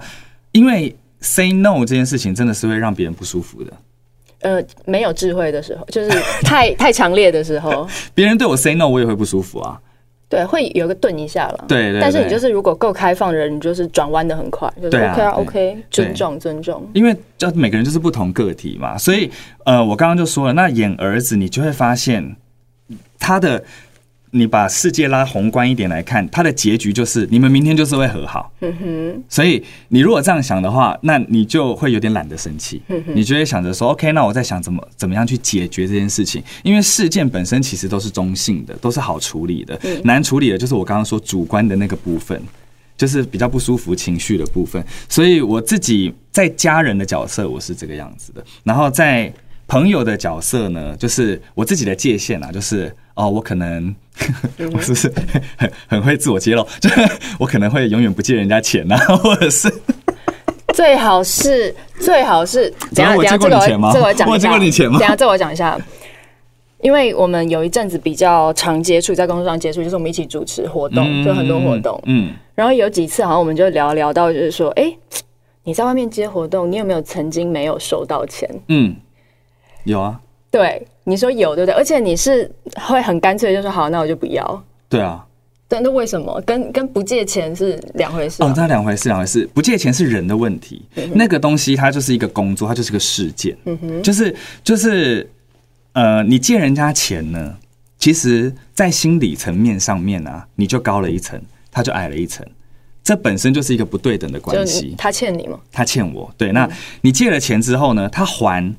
[0.51, 3.73] 因为 say no 这件事情真的是会让别人不舒服的。
[4.41, 6.09] 呃，没有智慧的时候，就是
[6.43, 9.79] 太 太强烈的时候，别人对我 say no，我也会不舒服啊。
[10.29, 11.65] 对，会有个顿一下了。
[11.67, 12.01] 对，对对。
[12.01, 16.87] 但是你就是如果够开放的人，你就是转弯的很快，就是 OK 啊，OK，尊重尊重。
[16.93, 19.29] 因为就每个人就是不同个体嘛，所以
[19.65, 22.35] 呃，我刚刚就说了，那演儿子，你就会发现
[23.19, 23.63] 他的。
[24.31, 28.51] 你把世界拉宏观一点来看，它的结局就是你们明天就是会和好。
[28.61, 29.23] 嗯哼。
[29.27, 32.81] 所以你如果这样想的话，那你就会有点懒得生气。
[32.89, 33.15] 嗯哼。
[33.15, 36.43] 你就会想着说，OK，那我在想怎么怎么样去解决这件事情。
[36.63, 39.79] 因为事件本身其实都是中性的，都是好处理的。
[39.83, 40.01] 嗯。
[40.03, 42.39] 难处理的就是我刚刚说主观的那个部分，
[42.95, 44.83] 就是比较不舒服情绪的部分。
[45.07, 49.33] 所以我自己在家人的角色我是这个样子的，然后在
[49.67, 52.95] 朋友的角色呢，就是我自己的界限啊，就是。
[53.15, 53.93] 哦，我可能
[54.73, 55.11] 我是不是
[55.57, 56.63] 很 很会自我揭露？
[56.79, 56.89] 就
[57.39, 59.71] 我可能会永远不借人家钱呐、啊， 或者是
[60.73, 63.15] 最好是最好是怎样？
[63.15, 63.91] 我借过你钱吗？
[63.93, 64.33] 这我讲一下。
[64.33, 64.99] 我借过你钱吗？
[64.99, 65.79] 等下，这我讲一下。
[66.81, 71.99] 因为我们有一阵子比较常接触，在工作上接触，就是我们一起主持活动，就很多活动。
[72.05, 72.33] 嗯。
[72.55, 74.95] 然后有几次，好像我们就聊聊到，就是说，哎，
[75.63, 78.49] 你在外面接活动，你有没有曾经没有收到钱？
[78.69, 78.95] 嗯，
[79.83, 80.19] 有啊。
[80.49, 80.87] 对。
[81.05, 81.75] 你说有对不对？
[81.75, 84.63] 而且你是会很干脆就说好，那我就不要。
[84.87, 85.25] 对啊，
[85.67, 88.41] 但，那为什么跟跟不借钱是两回事？
[88.41, 89.47] 哦，这两回事，两回事。
[89.53, 93.55] 不借钱是人的问题，嗯、那个东西它就是一个工作，它就是个事件。
[93.65, 95.29] 嗯哼，就是就是
[95.93, 97.55] 呃，你借人家钱呢，
[97.97, 101.39] 其实在心理层面上面啊，你就高了一层，
[101.71, 102.45] 他就矮了一层，
[103.03, 104.95] 这本身就是一个不对等的关系。
[104.97, 105.59] 他欠你吗？
[105.71, 106.33] 他欠我。
[106.35, 106.67] 对，那
[107.01, 108.75] 你借了钱之后呢，他还。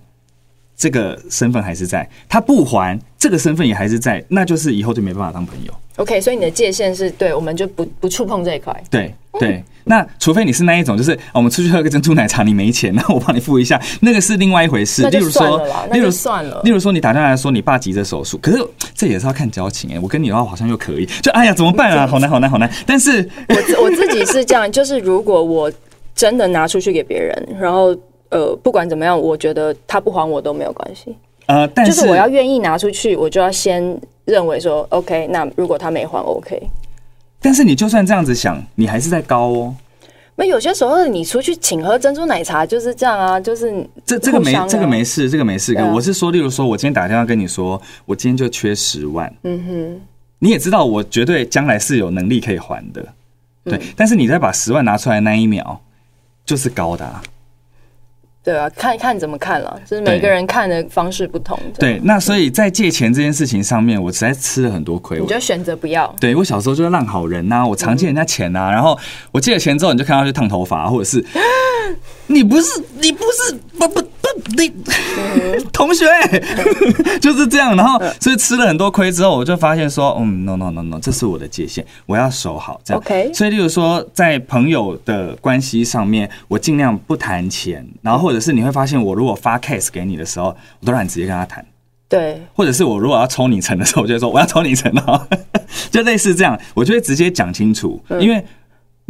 [0.80, 5.72] 这个身份还是在，他不还，这个身份也还是在，那就是以后就没办法当朋友。
[5.96, 8.74] OK，所以你的界限是对，我们就不不触碰这一块。
[8.88, 15.02] 对对，嗯、那除非你是那一种，就是我们出去喝个珍珠奶茶，你没钱，那我帮你付一下，那个是另外一回事。
[15.02, 16.62] 那就算了啦，例如说，那就算了。
[16.64, 19.98] 例如说，你打电话来说你爸急着手术，可是这也是要看交情哎、欸。
[19.98, 22.06] 我跟你的话好像又可以，就哎呀怎么办啊？
[22.08, 22.70] 好难好难好难。
[22.86, 23.28] 但是
[23.76, 25.70] 我我自己是这样，就是如果我
[26.14, 27.94] 真的拿出去给别人，然后。
[28.30, 31.14] 呃，不管怎么样，我觉得他不还我都没有关系。
[31.46, 36.62] 呃，但是就是我要愿意拿出去，我就要先认为说，OK，那如果他没还，OK。
[37.40, 39.74] 但是你就算这样子想，你还是在高哦。
[40.36, 45.74] 那有些时候你出去请喝珍珠奶茶就是这样啊，就是这这个没这个没事，这个没事。
[45.92, 49.30] 我是说，例如说，我今天打电话跟你说，我今天就缺十万。
[49.42, 50.00] 嗯哼。
[50.38, 53.06] 你也知道我绝对将来是有能力可以还的，
[53.64, 53.76] 对。
[53.76, 55.78] 嗯、但是你再把十万拿出来那一秒，
[56.46, 57.22] 就是高的、啊。
[58.42, 61.58] 对啊，看看怎么看了，就是每个人看的方式不同。
[61.78, 65.20] 对，对，那所以在借钱这件事情上面，我实在吃了很多亏。
[65.20, 66.14] 我就选择不要？
[66.18, 68.98] 对，我小时候就是烂好人呐、啊，我常借人家钱呐、啊，嗯、然后
[69.30, 71.24] 我借了钱之后，你就看他去烫头发，或者是
[72.28, 73.99] 你不是你不是不不。
[74.56, 74.72] 你
[75.72, 76.04] 同学
[77.20, 83.00] 就是这样，然后所以吃了很多亏之后，我就发现说，嗯，no no no no，这是我的界限，我要守好这样。
[83.00, 91.64] OK，所以例如说在朋友的关系上面，我尽量不谈钱，然后或者是你会发现，我如果发 case 给你的时候，我都让你直接跟他谈。
[92.08, 95.28] 对，或者是我如果要抽你成的时候，我就会说我要抽你成哦，
[95.92, 98.44] 就类似这样，我就会直接讲清楚，因为。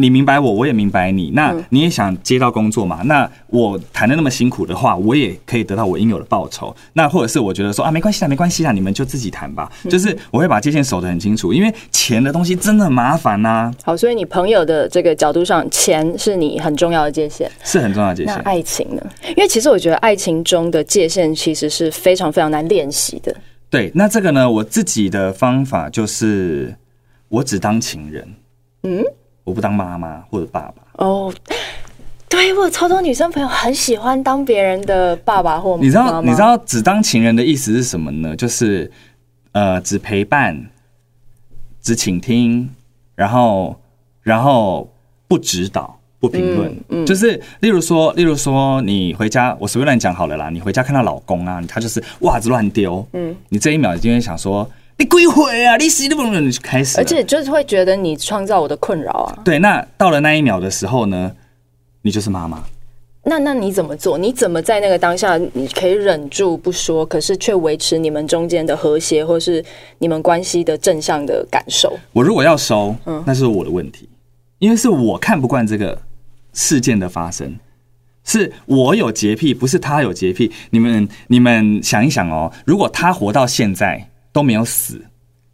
[0.01, 1.31] 你明白我，我也明白你。
[1.35, 3.03] 那你也想接到工作嘛？
[3.05, 6.75] 那我谈的那么辛苦的话，我也可以得到我应有的报酬。
[6.95, 9.71] 那或者是我觉得说啊，没关系啦，没关系啊，你们就自己谈吧。
[9.91, 13.71] 就是我会把界限守得很清楚，因为钱的东西真的很麻烦呐。
[13.85, 18.35] 好，所以你朋友的这个角度上，钱是你很重要的界限，是很重要的界限。
[18.35, 19.03] 那爱情呢？
[19.29, 23.37] 因为其实我觉得爱情中的界限其实是非常非常难练习的。
[23.69, 26.75] 对，那这个呢，我自己的方法就是
[27.29, 28.27] 我只当情人。
[28.85, 29.05] 嗯。
[29.45, 31.33] 我不当妈妈或者爸爸哦，
[32.29, 35.83] 对，我有超多女生朋友很喜欢当别人的爸爸或妈妈。
[35.83, 38.37] 你知道你知道只当情人的意思是什么呢？
[38.37, 38.91] 就是
[39.53, 40.71] 呃，只陪伴，
[41.81, 42.69] 只倾听，
[43.15, 43.75] 然后
[44.23, 44.89] 然后
[45.27, 46.71] 不指导、不评论。
[46.91, 50.51] 嗯，嗯，就是例如说，例如说你回家，我随便乱讲好了啦。
[50.51, 54.71] 你回家看到老公啊，他就是袜子乱丢，嗯，你这一秒已经会想说。
[55.01, 55.79] 你鬼回啊！
[55.79, 59.33] 你死都不能你就开始，而且就是会觉得你创造我的困扰啊。
[59.43, 61.33] 对，那到了那一秒的时候呢，
[62.03, 62.63] 你就是妈妈。
[63.23, 64.19] 那那你怎么做？
[64.19, 69.65] 你怎么在那个当下，你可以忍住不说，可是却维持你们中间的和谐，或是
[70.01, 71.99] 你们关系的正向的感受？
[72.13, 74.07] 我如果要收，嗯，那是我的问题，
[74.59, 75.99] 因为是我看不惯这个
[76.53, 77.59] 事件的发生，
[78.23, 80.53] 是我有洁癖，不是他有洁癖。
[80.69, 84.10] 你们你们想一想哦，如果他活到现在。
[84.33, 85.01] 都没有死，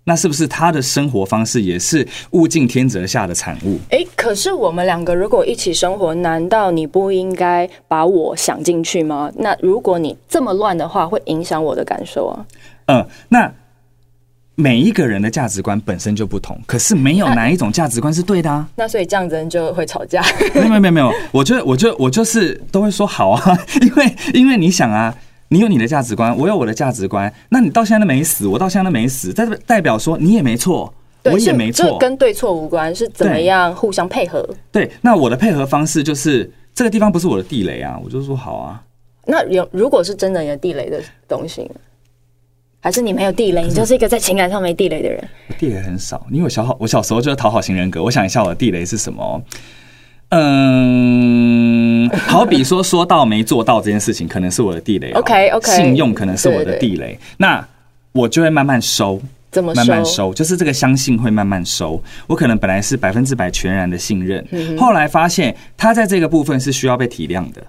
[0.04, 3.78] 那是不是他的生活方式也是物竞天择下的产物？
[3.90, 9.32] 哎，可是我们两个如果一起生活，难道你不应该把我想进去吗？
[9.36, 12.46] 那如果你这么乱的话，会影响我的感受啊。
[12.86, 13.52] 嗯，那
[14.54, 18.68] 每一个人的价值观本身就不同，可是没有哪一种价值观是对的啊。
[18.76, 20.22] 那所以这样子人就会吵架？
[20.54, 25.12] 没有没有没有，我觉得我就我就是都会说好啊， 因为因为你想啊。
[25.48, 27.32] 你有你的价值观，我有我的价值观。
[27.48, 30.92] 那你到现在都没死，我到现在都没死，代代表说你也没错，
[31.24, 34.86] 我也没错，这跟对错无关，是怎么样互相配合对？
[34.86, 38.82] 对，那我的配合方式就是这个地方不是我的地雷啊，我就说好啊。
[39.24, 41.70] 那有如果是真的有地雷的东西，
[42.80, 45.28] 还是你没有地雷，你就是一个在情感上没地雷的人？
[45.58, 48.02] 地雷很少，因为我小好，我小时候就是讨好型人格。
[48.02, 49.42] 我想一下我的地雷是什么？
[50.30, 55.12] 嗯，好比说说到没做到这件事情，可能是我的地雷。
[55.12, 57.16] OK OK，信用可能是我的地雷。
[57.36, 57.64] 那
[58.12, 60.34] 我就会慢慢收，怎么慢慢收？
[60.34, 62.02] 就是这个相信会慢慢收。
[62.26, 67.62] 我可能本来是百分之百全然的信任，嗯、后来发现他在这个部分是需要被体谅的。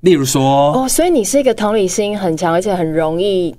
[0.00, 3.56] 例如说，哦，所以你是一个同理心很强，而且很容易。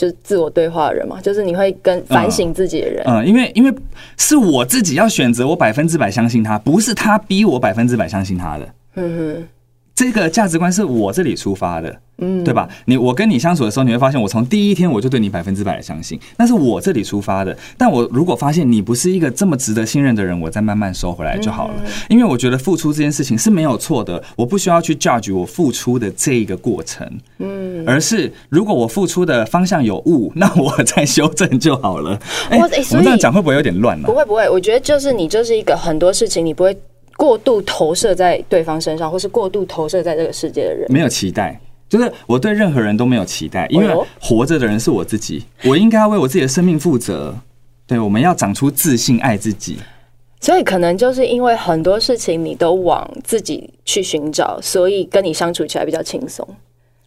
[0.00, 3.04] 就是自我对话的人嘛，就是你会跟反省自己的人。
[3.04, 3.70] 嗯，嗯，因为因为
[4.16, 8.66] 是我自己要选择，我百分之百相信他，不是他逼我百分之百相信他的。
[8.94, 9.48] 嗯哼。
[10.00, 12.66] 这个价值观是我这里出发的，嗯，对吧？
[12.86, 17.54] 你我跟你相处的时候，你会发现我从第一天我就对你百分之百的相信，那是我这里出发的。
[17.76, 21.74] 但我如果发现你不是一个这么值得信任的人，我再慢慢收回来就好了。
[22.08, 32.18] 因为我觉得付出这件事情是没有错的，我不需要去 judge 我付出的这一个过程，嗯，而是如果我付出的方向有误，那我再修正就好了。
[32.48, 34.06] 哎，我们这样讲会不会有点乱呢？
[34.06, 36.74] 不会不会，我觉得就是你就是一个很多事情你不会。
[37.20, 47.36] 过度投射在对方身上，或是过度投射在这个世界的人，没有期待，就是我对任何人都没有期待，因为活着的人是我自己，我应该要为我自己的生命负责。
[47.86, 49.76] 对，我们要长出自信，爱自己。
[50.40, 56.48] 所以可能就是因为很多事情你都往自己去寻找，所以跟你相处起来比较轻松。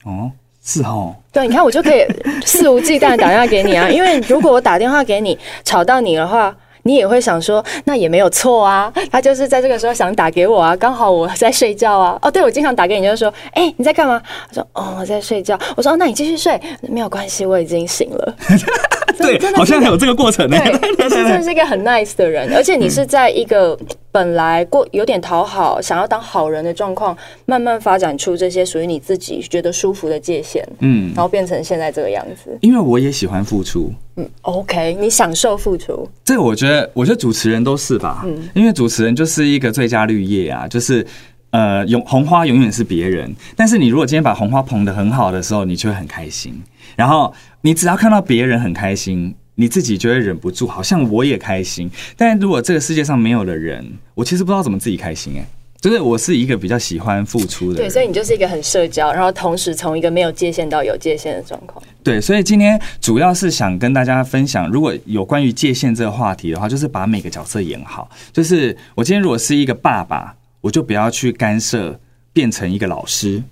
[0.03, 0.29] 哦，
[0.63, 1.15] 是哦。
[1.31, 2.05] 对，你看我就可以
[2.45, 6.55] 肆无忌惮打电话给你啊，因为如果我打电话给你吵到你的话。
[6.83, 12.17] 你也会想说，那也没有错啊，他就是在这个时候想打给我啊，刚好我在睡觉啊。
[12.21, 14.21] 哦，对，我经常打给你，就是说，哎、你在干嘛？
[14.49, 15.57] 他说，哦，我在睡觉。
[15.75, 18.35] 我说，哦，那你继续睡，没有关系，我已经醒了。
[19.19, 20.57] 对，好像有这个过程呢。
[20.97, 23.77] 对， 真的是一个很 nice 的人，而且你是在一个
[24.11, 32.57] 本来过有点讨好，想要当好人的状况，慢慢发展出这些属于你自己觉得舒服的界限，嗯，然后变成现在这个样子。
[32.61, 41.05] 因为我也喜欢付出，嗯，OK，你享受付出，这个我觉得，我觉得主持人都是吧，嗯，因为主持人就是一个最佳绿叶啊，就是
[41.51, 46.59] 呃，永红花永远是别人，但是你如果今天把红花捧得很好的时候，你就会很开心，
[46.95, 49.35] 然后你只要看到别人很开心。
[49.55, 51.87] 你自己就会忍不住，好像我也开心。
[52.17, 55.45] 但如果这个世界上没有了人，我其实不知道怎么自己开心哎。
[55.79, 61.79] 就是我是一个比较喜欢付出的人，对，所以你就是一个很社交，然后同时从一个没有界限到有界限的状况。
[62.03, 68.09] 对，所以今天主要是想跟大家分享，如果有关于界限这个话题的话，就是把每个角色演好。
[68.31, 71.99] 就是我今天如果是一个爸爸，我就不要去干涉，
[72.33, 73.43] 变成一个老师。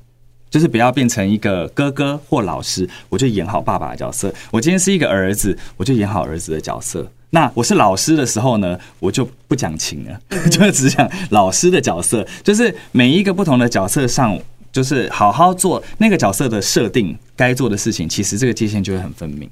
[0.52, 4.32] 就是不要变成一个哥哥或老师，我就演好爸爸的角色。
[4.52, 7.10] 我今天是一个儿子，我就演好儿子的角色。
[7.30, 10.20] 那我是老师的时候呢，我就不讲情了，
[10.52, 12.28] 就只讲老师的角色。
[12.44, 14.38] 就是每一个不同的角色上，
[14.74, 19.50] 就是好好做那个角色的设定，该做的事情，其实这个界限就会很分明。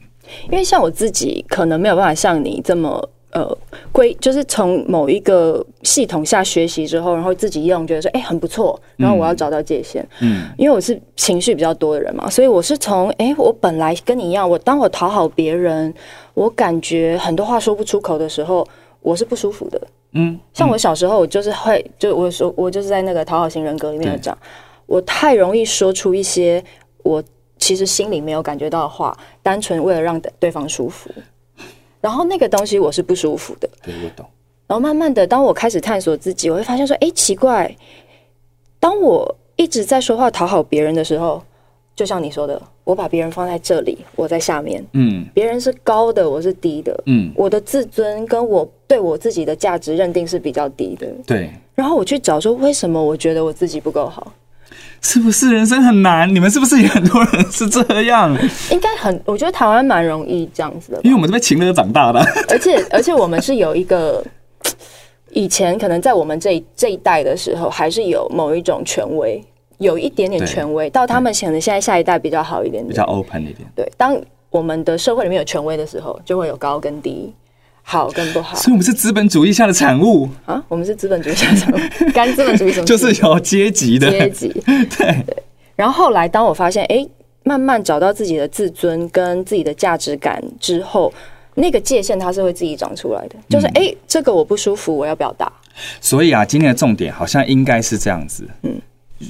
[0.52, 3.10] 因为像我自己，可能没有办法像你这么。
[3.32, 3.58] 呃，
[3.92, 8.80] 归就是从某一个系统下学习之后，然后自己用，觉得说，哎、欸，很不错。
[8.98, 15.94] 然后我要找到界限，嗯，因为我是情绪比较多的人嘛，所以我是从，哎、欸，我本来跟你一样，我当我讨好别人，
[16.34, 18.68] 我感觉很多话说不出口的时候，
[19.02, 19.80] 我是不舒服的，
[20.14, 20.32] 嗯。
[20.34, 24.36] 嗯，像我小时候，我就是会，就我说，我就是在那个讨好型人格里面讲，
[24.88, 26.64] 我太容易说出一些
[27.04, 27.24] 我
[27.60, 31.12] 其实心里没有感觉到的话，单纯为了让对方舒服。
[32.02, 34.26] 然后那个东西我是不舒服的，对，我懂。
[34.68, 37.76] 然后慢慢的，当我开始探索自己，我会发现说，哎，奇怪，
[38.80, 41.42] 当我一直在说话讨好别人的时候，
[41.96, 51.50] 就像你说的，我把别人放在这里，我在下面，嗯，别人是高的，我是低的，嗯，我的自尊跟我对我自己的价值认定是比较低的，对。
[51.76, 54.32] 然后我去找说，为什么我觉得我自己不够好？
[55.02, 56.34] 是不是人生很难？
[56.34, 58.32] 你们是不是也很多人是这样？
[58.72, 62.20] 应该很，我觉得台湾蛮容易这样子的，因为我们是被情乐长大的。
[62.50, 64.24] 而且而且我们是有一个，
[65.32, 69.44] 以前可能在我们这一这一代的时候，还是有某一种权威，
[69.78, 70.90] 有一点点权威。
[70.90, 73.68] 到他们可能现在下一代比较好一点点，比较 open 一点。
[73.76, 77.34] 对，当我们的社会里面有权威的时候，就会有高跟低。
[77.90, 80.64] 好跟不好，所以我们是资本主义下的产物啊！
[80.68, 81.78] 我们是资本主义下的产物，
[82.14, 82.86] 干资本主义什么？
[82.86, 84.86] 就是有阶级的阶级，对
[85.26, 85.44] 对。
[85.76, 87.10] 然后后来，当我发现，哎、欸，
[87.42, 91.12] 慢慢找到自己的自尊跟自己的价值感之后，
[91.56, 93.36] 那个界限它是会自己长出来的。
[93.50, 95.52] 就是，哎、欸，这个我不舒服，我要表达。
[96.00, 98.48] 所以啊，今天的重点好像应该是这样子。
[98.62, 98.80] 嗯，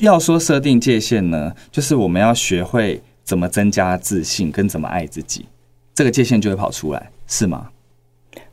[0.02, 5.45] 要说设定界限呢，就是我们要学会怎么增加自信，跟怎么爱自己，
[5.95, 7.67] 这个界限就会跑出来，是吗？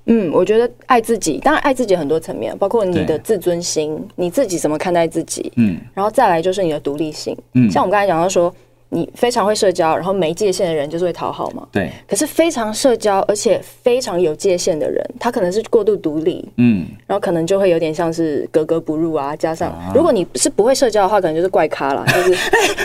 [0.07, 8.55] 嗯，我觉得爱自己，当然爱自己很多层面，包括你的自尊心，你自己怎么看待自己，嗯，然后再来就是你的独立性，嗯，像我们刚才讲到说。
[8.89, 11.67] 你非常会社交，然后没界限的人就是会讨好嘛。
[11.73, 11.91] 对。
[12.09, 19.35] 可是非常社交而且非常有界限的人，他可能是过度独立，嗯，然后可能就会有点像是格格不入啊。
[19.37, 22.31] 加上，如果你是不会社交的话，可能就是怪咖啦， 就是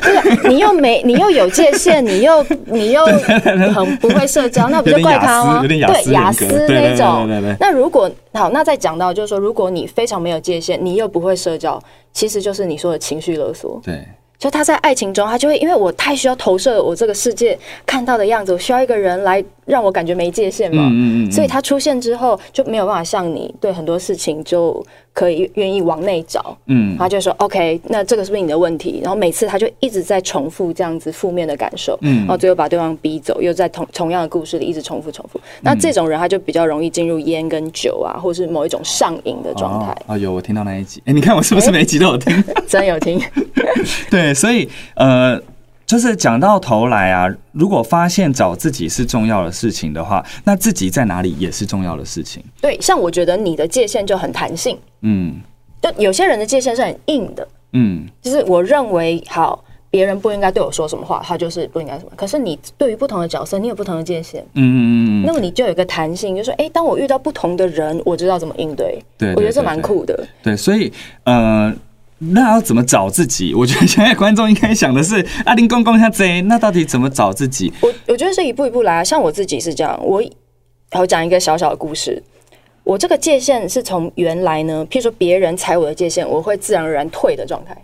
[0.01, 5.65] 就是你又没你又有界限，你又你又很不会社交，那不就怪咖吗？
[5.67, 5.77] 对，
[6.11, 7.29] 雅思那种。
[7.59, 13.79] 那如果好，那再讲到就是说，如果你非常没有界限，你又不会社交，其实就是你说的情绪勒索。
[13.83, 14.03] 对。
[14.41, 24.83] 就他在爱情中，他就会因为我太需要投射我这个世界看到的样子，我需要一个人来让我感觉没界限嘛，嗯嗯嗯，所以他出现之后就没有办法像你对很多事情就。
[25.13, 29.01] 可以愿意往内找，嗯，他就说 OK，那这个是不是你的问题？
[29.03, 35.39] 然后每次他就一直在重复这样子负面的感受，嗯，然后最后把对方逼走，又在同同样的故事里一直重复重复。
[35.61, 39.91] 那这种人他就比较容易进入烟跟酒啊，或是某一种上瘾的状态。
[39.91, 42.43] 啊、哦，有我听到那一集，哎，你看我是不是每一集都有听？
[42.67, 43.21] 真有听。
[44.09, 45.41] 对，所以呃。
[45.91, 52.41] 就是讲到头来啊，如果发现找自己是重要的事情的话，那自己在哪里也是重要的事情。
[52.61, 55.41] 对，像我觉得你的界限就很弹性，嗯，
[55.81, 62.11] 就有些人的界限是很硬的，嗯，就是我认为好，别人不应该对我说什么话，他就是不应该什么。
[62.15, 64.79] 可是你对于不同的角色，你有不同的界限，嗯嗯
[65.21, 68.97] 嗯，那么你就有一个弹性，就是说，哎，当我遇到不同的人，我知道怎么应对。
[69.17, 70.25] 对，我觉得这蛮酷的。
[70.41, 70.89] 对，所以
[71.25, 71.75] 呃。
[72.23, 73.51] 那要怎么找自己？
[73.55, 77.73] 我觉得现在观众应该想的是阿林公公他贼，那到底怎么找自己？
[77.81, 79.03] 我我觉得是一步一步来啊。
[79.03, 80.21] 像我自己是这样，我
[80.91, 82.21] 我讲一个小小的故事。
[82.83, 87.75] 我这个界限是从原来呢，譬如说别人踩我的界限，我会自然而然退的状态。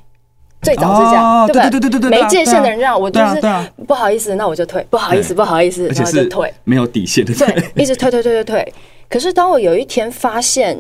[0.62, 1.70] 最早是这样，对不对？
[1.72, 3.42] 对对对对对，没界限的人让我就是
[3.88, 4.86] 不好意思，那我就退。
[4.92, 6.54] 不好意思，不好意思，然后就退。
[6.64, 8.74] 没有底线的，对，一直退退退退退。
[9.10, 10.78] 可是当我有一天发现。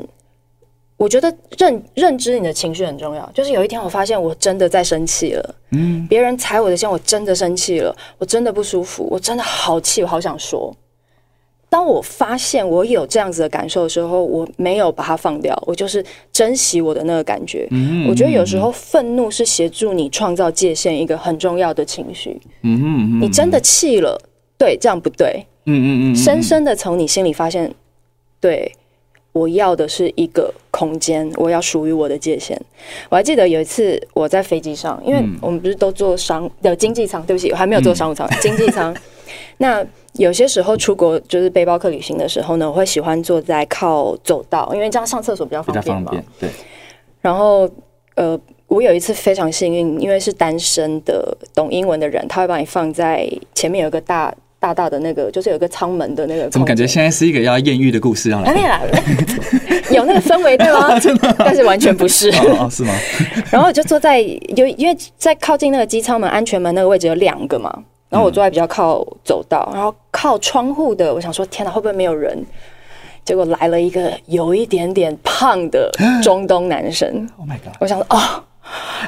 [0.97, 3.29] 我觉得认认知你的情绪很重要。
[3.33, 10.75] 就是有一天我发现我真的在生气了，嗯，别人踩我的线，我真的生气了，我真的不舒服，我真的好气，我好想说。
[11.69, 17.67] 当我发现我有这样子的感受的时候，我没有把它放掉，我就是珍惜我的那个感觉。
[17.71, 22.39] 嗯，我觉得有时候愤怒是协助你创造界限一个很重要的情绪。
[22.63, 24.17] 嗯嗯，你真的气了，
[24.57, 25.45] 对，这样不对。
[25.65, 27.71] 嗯嗯嗯，深深的从你心里发现，
[28.39, 28.71] 对。
[29.37, 32.59] 我要的是一个空间，我要属于我的界限。
[33.09, 38.95] 我还记得有一次我在飞机上，因为我们不是都坐商的经济舱，对不起，我还没有坐商务舱， 经济舱。
[39.57, 46.11] 那有些时候出国就是背包客旅行的时候呢，我会喜欢坐在靠走道，因为这样上厕所比较方便嘛。
[46.39, 46.49] 对。
[47.21, 47.69] 然后
[48.15, 54.33] 呃，我有一次非常幸运，因为是单身的懂英文的人，他会把你放在前面有一个大。
[54.59, 56.49] 大大的那个，就是有一个舱门的那个。
[56.49, 58.53] 怎么感觉现在是一个要艳遇的故事要来？
[58.53, 58.81] 没有啦，
[59.91, 60.97] 有那个氛围对吗？
[60.99, 62.29] 真的，但是完全不是。
[62.31, 62.93] 哦，是吗？
[63.51, 67.71] 然后我就坐在有，因为在靠近那个机舱门安全门那个位置有两个嘛。
[68.09, 72.41] 然后我坐在比较靠走道，然后靠窗户的，我想说天哪，会不会没有人？
[73.25, 75.91] 结果来了一个有一点点胖的
[76.23, 77.07] 中东男生。
[77.37, 77.75] Oh my god！
[77.79, 78.43] 我想说哦，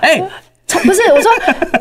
[0.02, 0.22] 哎。
[0.84, 1.32] 不是我说，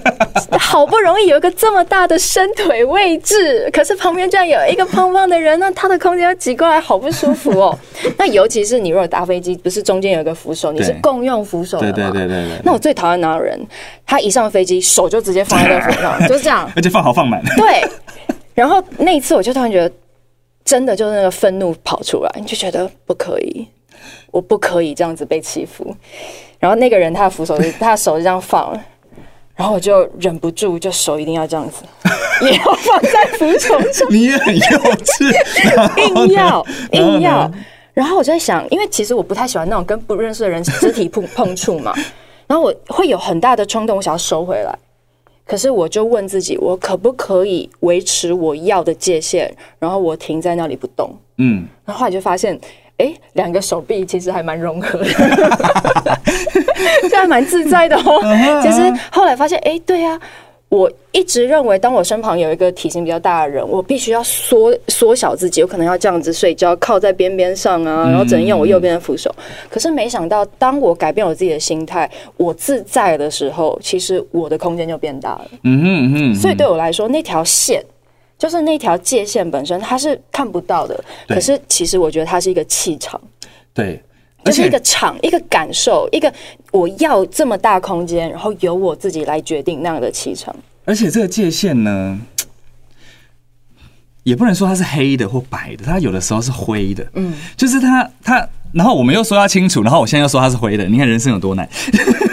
[0.58, 7.78] 好不容易有一个这么大的伸腿位置，可是旁边居然有一个胖胖的人，那他的空间要挤过来，好不舒服哦。
[8.16, 11.92] 那尤其是你如果搭飞机，不是中间有一个扶手，你是共用扶手的嘛？
[11.92, 12.60] 对对对对对。
[12.64, 13.60] 那我最讨厌哪有人，
[14.06, 17.42] 他一上飞机手就直接放在那扶手上，就是这样， 而且放好放满。
[17.56, 17.84] 对。
[18.54, 19.94] 然后那一次我就突然觉得，
[20.64, 23.68] 真的就是那个愤怒跑出来，你就觉得不可以，
[24.32, 25.94] 我不可以这样子被欺负。
[26.58, 28.72] 然后那个人他的扶手就， 他的手就这样放，
[29.54, 31.84] 然后我就忍不住，就手一定要这样子，
[32.44, 34.06] 也要放在扶手上。
[34.10, 37.50] 你也很幼稚，硬要硬要。
[37.94, 41.92] 然后我就在想，因为其实我不太喜欢那种跟不认识的人肢体碰碰触嘛，
[42.46, 44.76] 然后我会有很大的冲动，我想要收回来。
[45.46, 49.52] 可是我就问自己，我可不可以维持我要的界限？
[49.78, 51.10] 然后我停在那里不动。
[51.38, 52.58] 嗯，然后后来就发现。
[52.98, 56.20] 哎，两个手臂其实还蛮融合的，
[57.08, 58.20] 这还蛮自在的哦。
[58.62, 60.18] 其实后来发现，哎，对啊，
[60.68, 69.34] 我一直认为，当我身旁有一个体型比较大的人，我必须要缩缩小自己，我可能要这样子睡觉，靠在边边上啊，然后只能用我右边的扶手。
[69.68, 75.48] 可是没想到，当我改变我自己的心态，我自在的时候，其实我的空间就变大了。
[75.64, 76.34] 嗯嗯嗯。
[76.34, 77.84] 所以对我来说，那条线。
[78.38, 80.94] 就是那条界限本身，它是看不到的。
[81.26, 83.20] 对可是其实我觉得它是一个气场，
[83.74, 84.00] 对，
[84.48, 86.32] 就是一个场，一个感受，一个
[86.72, 90.54] 我要这么大空间，然后由我自己来决定那样的气场。
[90.84, 92.18] 而且这个界限呢，
[94.22, 97.06] 也不能说它是黑的或白的，它有的时候是灰的。
[97.14, 100.84] 嗯，就是它它，然后我们又说它清楚，然后我现在又说它是灰的。
[100.86, 101.68] 你看人生有多难。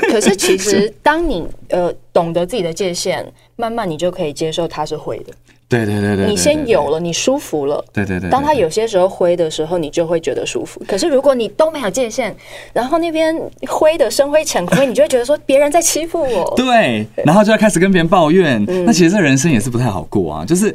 [0.09, 3.25] 可是其实 当你呃懂得自己的界限，
[3.57, 5.33] 慢慢你就可以接受它是灰的。
[5.67, 7.83] 对对对对，你先有了，你舒服了。
[7.91, 10.79] 对对对，当他有些时候灰的时候，你就会觉得舒服。
[10.87, 12.35] 可是如果你都没有界限，
[12.71, 13.35] 然后那边
[13.67, 16.53] 灰的深灰浅灰，你就会觉得说别人在欺负我。
[16.55, 18.63] 对，然后就要开始跟别人抱怨。
[18.85, 20.73] 那其实这人生也是不太好过啊，就是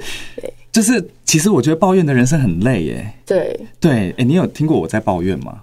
[0.73, 3.13] 就是，其实我觉得抱怨的人生很累耶。
[3.25, 5.61] 对对，哎，你有听过我在抱怨吗？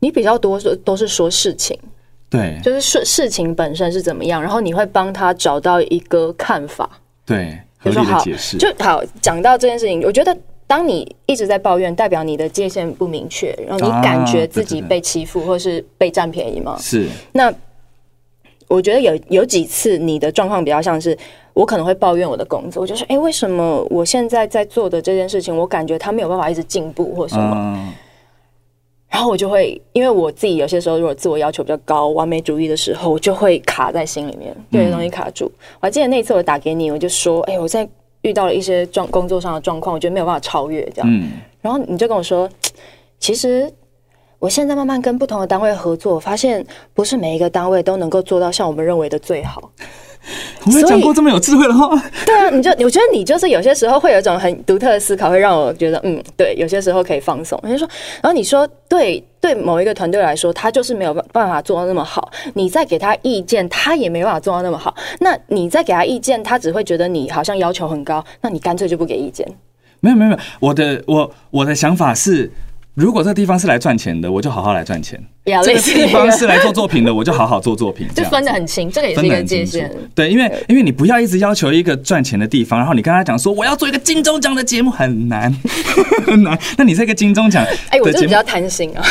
[0.00, 1.76] 你比较多说都是说事情，
[2.28, 6.88] 对，就是事事情本身是怎么样，然后你会帮他找到一个看法。
[7.26, 9.02] 对，合理的解释就好。
[9.20, 16.76] 讲到这件事情，我觉得当你一直在抱怨，代表你的界限不明确，然后你感觉自己被欺负或是被占便宜吗？
[16.80, 17.08] 是。
[17.32, 17.52] 那
[18.68, 21.16] 我觉得有有几次你的状况比较像是，
[21.52, 27.54] 我可能会抱怨我的工作，我就说，哎，为什么我现在在做的这件事情，我感觉他没有办法一直进步或什么？
[27.56, 27.92] 嗯
[29.16, 35.50] 然后我就会，因为我自己有些时候如果自我要求比较高、完美主义的时候，我就会卡在心里面，有些东西卡住。
[35.80, 37.88] 我还记得那次我打给你，我就说：“哎，我在
[38.20, 41.10] 遇到了一些状工作上的状况，我觉得没有办法超越这样。
[41.10, 42.46] 嗯”然后你就跟我说
[43.18, 43.72] ：“其实
[44.38, 46.62] 我现在慢慢跟不同的单位合作，我发现
[46.92, 49.72] 不是每一个单位都能够做到像我们认为的最好。”
[50.66, 51.88] 我没讲过这么有智慧的话。
[52.24, 57.58] 对啊，你就我觉得你就是有些时候会有一种很独特的思考，会让我觉得嗯，对，有些时候可以放松。
[57.62, 57.88] 你说，
[58.22, 62.30] 然后你说，对对，某一个团队来说，他就是没有办法做到那么好。
[62.54, 64.94] 你再给他意见，他也没办法做到那么好。
[65.20, 68.24] 那你再给他意见，他只会觉得你好像要求很高。
[68.40, 69.46] 那你干脆就不给意见。
[70.00, 72.50] 没有没有没有，我的我我的想法是，
[72.96, 75.22] 如果这个地方是来赚钱的，我就好好来赚钱。
[75.62, 78.08] 这个地方是来做作品的，我就好好做作品。
[78.16, 79.92] 就分得很清，这个也是一个界限。
[80.14, 85.54] 对，因为因为你不要一直要求一个赚钱的地方，然后你跟他讲说我要做一个金钟奖的节目，很难
[86.24, 86.58] 很难。
[86.78, 89.04] 那你这个金钟奖， 哎，我就比较贪心啊。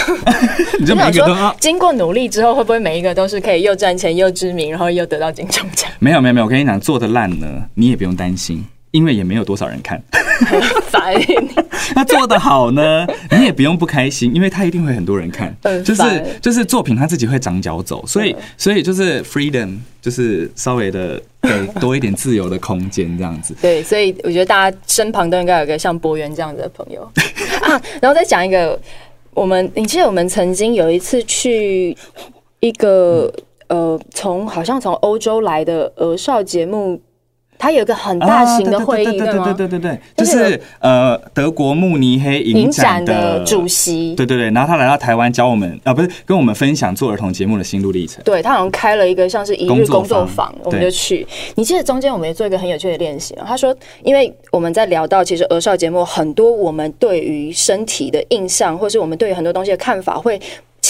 [0.80, 5.88] 你就每一个都要经过努力之后，会不会每一个都是可以又赚钱又知名，然后又得到金钟奖？
[6.00, 8.66] 没有没有没有，我跟你讲，做的烂呢，你也不用担心。
[8.96, 10.02] 因为也没有多少人看，
[10.90, 11.14] 烦。
[11.94, 15.54] 那做的好呢，你也不用不开心，因为他一定会很多人看。
[15.84, 16.02] 就是
[16.42, 23.54] 就是作品他自己会长脚走，所以所以就是 freedom，就是稍微的给多一点自由的空间这样子。
[23.62, 27.02] 对，所以我觉得大家身旁都应该有个像博源这样子的朋友
[27.62, 27.82] 啊。
[28.02, 28.80] 然后再讲一个，
[29.34, 31.96] 我们你记得我们曾经有一次去
[32.62, 33.32] 一个
[33.68, 37.00] 呃，从好像从欧洲来的儿少节目。
[37.66, 48.24] 他有一个很大型的会议，对对对对对，就是呃德国慕尼黑影展的主席，对对对，然后他来到台湾教我们啊，不是跟我们分享做儿童节目的心路历程。
[48.24, 51.26] 对，他好像开了一个像是一日工作坊，我们就去。
[51.56, 53.36] 你记得中间我们也做一个很有趣的练习？
[53.48, 60.40] 他说，因为我们在聊到其实儿少节目很多，我们对于身体的印象，或是我们对于很多东西的看法会。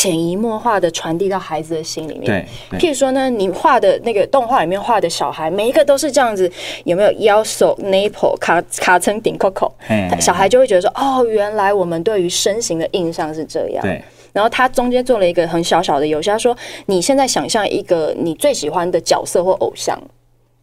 [0.06, 2.26] 潜移默化的传递到孩子的心里面。
[2.70, 6.52] 对，譬如说呢，你画的那个动画里面画的小孩，每一个都是这样子，
[6.84, 9.72] 有没有腰手、nipple、卡卡层、顶 coco，
[10.20, 13.82] 小孩就会觉得说，哦，原来我们对于身形的印象是这样。
[13.82, 14.02] 对。
[14.32, 16.56] 然后他中间做了一个很小小的游戏，他说
[16.88, 19.98] ：“你现在想象一个你最喜欢的角色或偶像，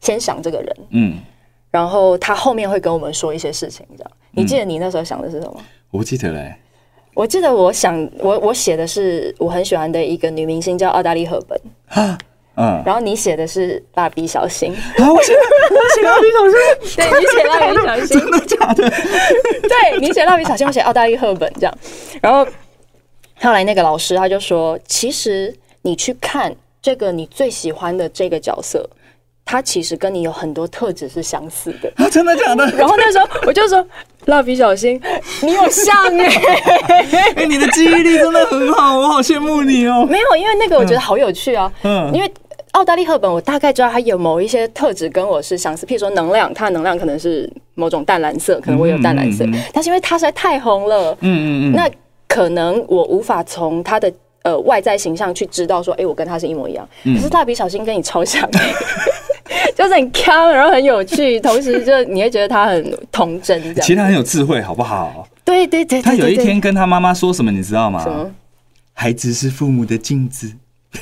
[0.01, 1.19] 先想这个人。”嗯。
[1.71, 4.13] 然后他后面会跟我们说一些事情，这样。
[4.33, 5.57] 你记得你那时候想的是什么？
[5.91, 6.55] 我不记得嘞。
[7.15, 11.61] 我记得，我想我我写的是我很喜欢的一个女明星叫奥黛丽·赫本，
[12.57, 16.39] 嗯，然后你写的是蜡笔小新，啊，我写我写蜡笔小
[16.89, 18.91] 新， 对，你写蜡笔小新，真的假的？
[19.69, 21.79] 对，你写蜡笔小新，我写澳大利·赫本这样，
[22.21, 22.47] 然后
[23.41, 28.89] 后来那个老师他就说，其实你去看这个你最喜欢的这个角色。
[29.45, 32.67] 他其实跟你有很多特质是相似的，啊，真的假的？
[32.77, 33.85] 然后那时候我就说，
[34.27, 35.01] 蜡笔小新，
[35.43, 36.27] 你有像 哎，
[37.11, 40.07] 欸欸，你的记忆力真的很好，我好羡慕你哦。
[40.11, 41.71] 没有，因为那个我觉得好有趣啊。
[41.83, 42.33] 嗯，因为
[42.73, 51.91] 奥黛丽·赫本，我大概知道她有某一些特质跟我是相似，譬如说能量，她的能量可能是某种淡蓝色，可能我有淡蓝色，嗯嗯嗯，但是因为她实在太红了，嗯嗯嗯，那
[52.27, 54.11] 可能我无法从她的
[54.45, 56.89] 呃外在形象去知道说，哎，欸，我跟她是一模一样。
[57.05, 58.49] 可是蜡笔小新跟你超像。
[59.77, 63.81] 就是很锵，然后很有趣，同时就你会觉得他很童真，这样。
[63.81, 65.27] 其实他很有智慧，好不好？
[65.45, 66.03] 对对对，对。
[66.03, 68.03] 他有一天跟他妈妈说什么，你知道吗？
[68.03, 68.31] 什么？
[68.95, 70.53] 孩子是父母的镜子。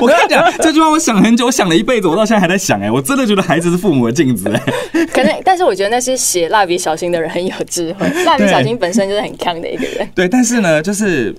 [0.00, 2.80] 我跟你讲，这句话我想很久，我想了一辈子，我到现在还在想。
[2.80, 4.48] 哎，我真的觉得孩子是父母的镜子。
[4.50, 4.60] 哎，
[5.12, 8.06] 可能，但是我觉得那些写蜡笔小新的人很有智慧。
[8.24, 10.08] 蜡笔小新本身就是很锵的一个人。
[10.14, 11.34] 对，但是呢，就是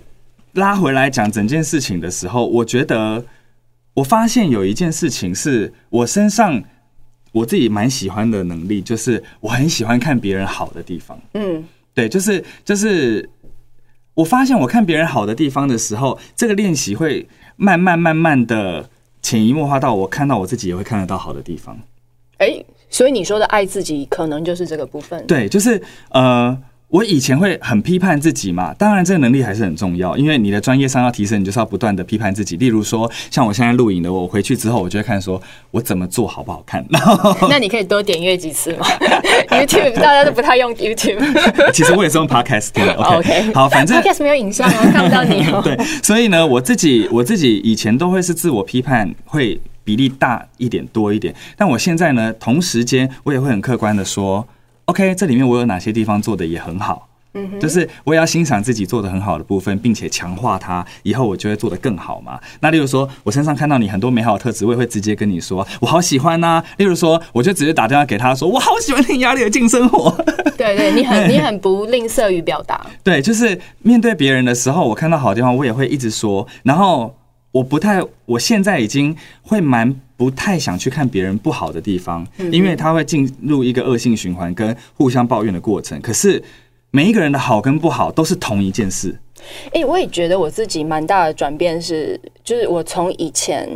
[0.54, 3.24] 拉回来讲整件事情的时候，我觉得。
[3.96, 6.64] 我发现有一件事情是我身上
[7.32, 11.20] 我自己蛮喜欢的能力，就是我很喜欢看别人好的地方。
[11.34, 11.64] 嗯，
[11.94, 13.30] 对，就是就是
[14.14, 18.90] 我发现我看别人好的地方的时候，这个练习会慢慢慢慢的
[19.22, 21.78] 潜移默化到我看到我自己也会看得到好的地方。
[22.38, 25.26] 哎，所以你说的爱自己，可能就是这个部分。
[25.28, 26.58] 对，就是呃。
[26.94, 32.56] 我以前会很批判自己嘛，当然这个能力还是很重要，因为你的专业上要提升，你就是要不断的批判自己。
[32.58, 35.42] 例如说，像我现在录影的，我回去之后，我就会看说
[35.72, 36.86] 我怎么做好不好看。
[36.94, 38.86] 然后那你可以多点阅几次吗？
[39.50, 41.18] YouTube 大家都不太用 YouTube，
[41.74, 42.94] 其实我也是用 Podcast 听的。
[42.94, 45.62] OK，, okay 好，反正 Podcast 没有影像哦，看不到你哦。
[45.64, 54.48] 对，所以呢，我自己我自己以前都会是自我批判会比例大一点多一点，但我现在呢，同时间我也会很客观的说。
[54.86, 62.38] OK，这里面我有哪些地方做的也很好，嗯哼，就是我也要欣赏自己做的很好的部分，并且强化它，以后我就会做得更好嘛。
[62.60, 66.62] 那例如说，我身上看到你很多美好的特质，我也会直接跟你说，我好喜欢呐。
[66.78, 70.12] 例如说，我就直接打电话给他说，我好喜欢听亚里的性生活。
[70.58, 72.86] 对对， 你很你很不吝啬于表达。
[73.04, 76.46] 对，就是面对别人的时候，我看到好的地方，我也会一直说。
[76.64, 77.16] 然后
[77.54, 79.96] 我不太，我现在已经会蛮。
[80.16, 86.00] 不太想去看别人不好的地方，因为他会进入一个恶性循环跟互相抱怨的过程。
[86.02, 86.42] 可是
[86.92, 89.20] 每一个人的好跟不好都是同一件事。
[89.68, 93.68] 哎、欸，我也觉得我自己蛮大的转变是，就是我从以前，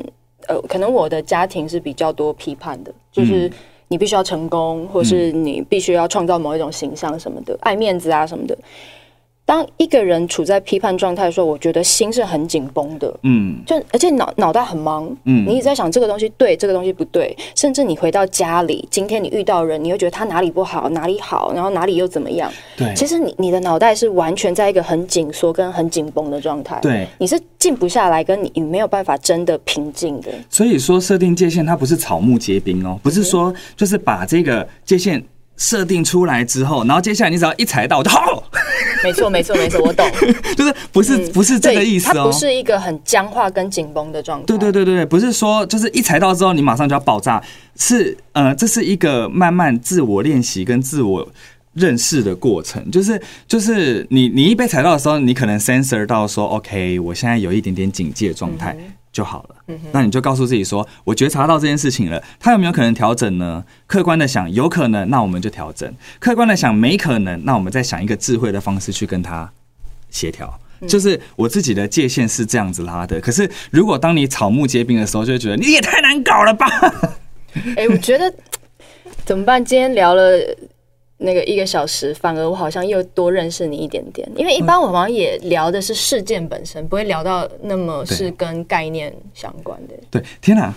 [0.47, 3.51] 呃，可能我的家庭是比较多批判的，就是
[3.89, 8.57] 你必须要成功，或是你必须要创造某一种形象什么的，爱面子啊什么的。
[9.47, 15.45] 当一个人处在批判状态的时候，我觉得心是很紧绷的，嗯，就而且脑脑袋很忙，嗯。
[15.47, 22.51] 你一直在想这个东西对，这个东西不对，甚至你回到家里，今天你遇到人，你会觉得他哪里不好，哪里好，然后哪里又怎么样？
[22.75, 30.29] 对，其实你你的脑袋是完全在一个很紧缩跟很紧绷的状态，对，你是静不下来，跟你你没有办法真的平静的。
[30.49, 35.23] 所以说设定界限，它不是草木皆兵哦，不是说就是把这个界限
[35.55, 38.43] 设定出来之后，然后接下来你只要一踩到我就好。
[39.03, 40.05] 没错，没错，没错，我懂，
[40.55, 44.45] 就是不是不是这个意思哦，它不是一个很僵化跟紧绷的状态。
[44.45, 47.41] 对对对对，不是说就是一踩到之后你马上就要爆炸，
[47.75, 51.27] 是呃，这是一个慢慢自我练习跟自我
[51.73, 52.89] 认识的过程。
[52.91, 58.75] 就是就是你你一被踩到的时候，你可能 sensor 到说 OK，我现在有一点点警戒状态。
[58.79, 59.55] 嗯就好了，
[59.91, 63.63] 那你就告诉自己说，我觉察到这件事情了，它有没有可能调整呢？
[63.87, 65.89] 客观的想，有可能，那我们就调整；
[66.19, 69.51] 客观的想，没可能，那我们再想一个智慧的方式去跟他
[70.11, 70.59] 协调。
[70.87, 73.19] 就是我自己的界限是这样子拉的。
[73.19, 76.67] 可是，如果当你草木皆兵的时候，就会觉得你也太难搞了吧？
[77.75, 78.31] 哎，我觉得
[79.25, 79.65] 怎么办？
[79.65, 80.21] 今天聊了。
[81.17, 84.29] 那个一个小时，反而我好像又多认识你一点点。
[84.35, 89.93] 因为一般我好像也聊的是事件本身，不会聊到那么是跟概念相关的。
[90.11, 90.73] 对，天哪！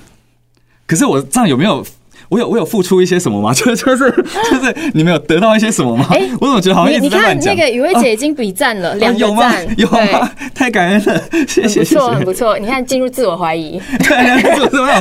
[0.86, 1.84] 可是我这样有没有？
[2.30, 3.52] 我有我有付出一些什么吗？
[3.54, 6.06] 就就是就是你们有得到一些什么吗？
[6.12, 7.54] 哎、欸， 我怎么觉得好像一直在乱讲？
[7.54, 10.30] 你看那个雨薇姐已经比赞了两、啊、个赞，有吗？
[10.54, 12.58] 太感恩了，谢谢，不错，很不错。
[12.58, 14.16] 你看进入自我怀疑，对，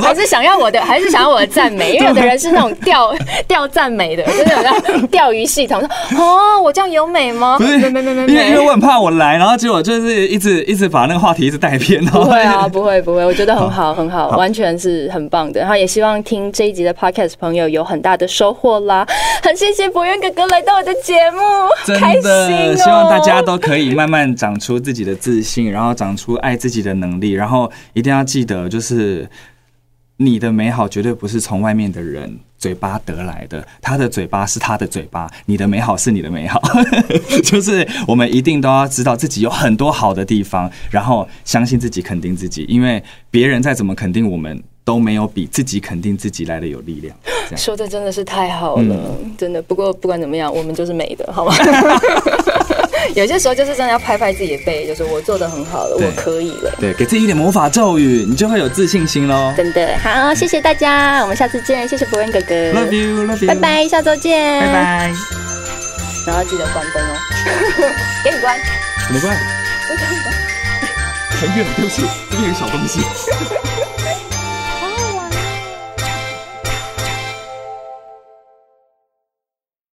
[0.00, 1.92] 还是想要我的，还是想要我的赞美？
[1.92, 3.14] 因为有的人是那种钓
[3.46, 7.56] 钓赞美的，就是有那钓鱼系统，说哦，我这样有美吗？
[7.58, 12.04] 不是，没没没没，因为因为我很怕我来，然后结果就是一直一直把那个话题一直带偏。
[12.06, 15.60] 不会啊，不会不会，我觉得很好很好，完全是很棒的。
[15.60, 17.19] 然后也希望听这一集的 podcast。
[17.38, 19.06] 朋友有很大的收获啦，
[19.42, 21.38] 很谢谢博渊哥哥来到我的节目，
[21.86, 29.28] 真的希望大家都可以慢慢长出自己的自信，然后长出爱自己的能力，然后一定要记得，就是
[30.16, 36.60] 你的美好绝对不是从外面的人嘴巴得来的，他的嘴巴是他的嘴巴，你的美好是你的美好，
[37.42, 44.62] 就是我们一定都要知道自己有很多好的地方，然后相信自己，肯定自己，因为别人再怎么肯定我们。
[44.90, 47.16] 都没有比自己肯定自己来的有力量。
[47.56, 49.62] 说的真的是太好了，嗯、真的。
[49.62, 51.54] 不过不管怎么样，我们就是美的，好吗？
[53.14, 56.74] 有些时候就是真的要拍拍自己的背，就是我做的很好了，我可以了。
[56.80, 59.54] 对，给自己一点魔法咒语，你就会有自信心喽。
[59.56, 61.86] 真的，好，谢谢大家，我们下次见。
[61.86, 65.12] 谢谢博渊哥哥，Love you，Love you，拜拜，下周见，拜拜。
[66.26, 67.14] 然后记得关灯哦，
[68.24, 68.58] 给你关，
[69.06, 69.36] 怎么关？
[69.86, 70.34] 关关关。
[71.40, 73.00] 很远，对不起，这边小东西。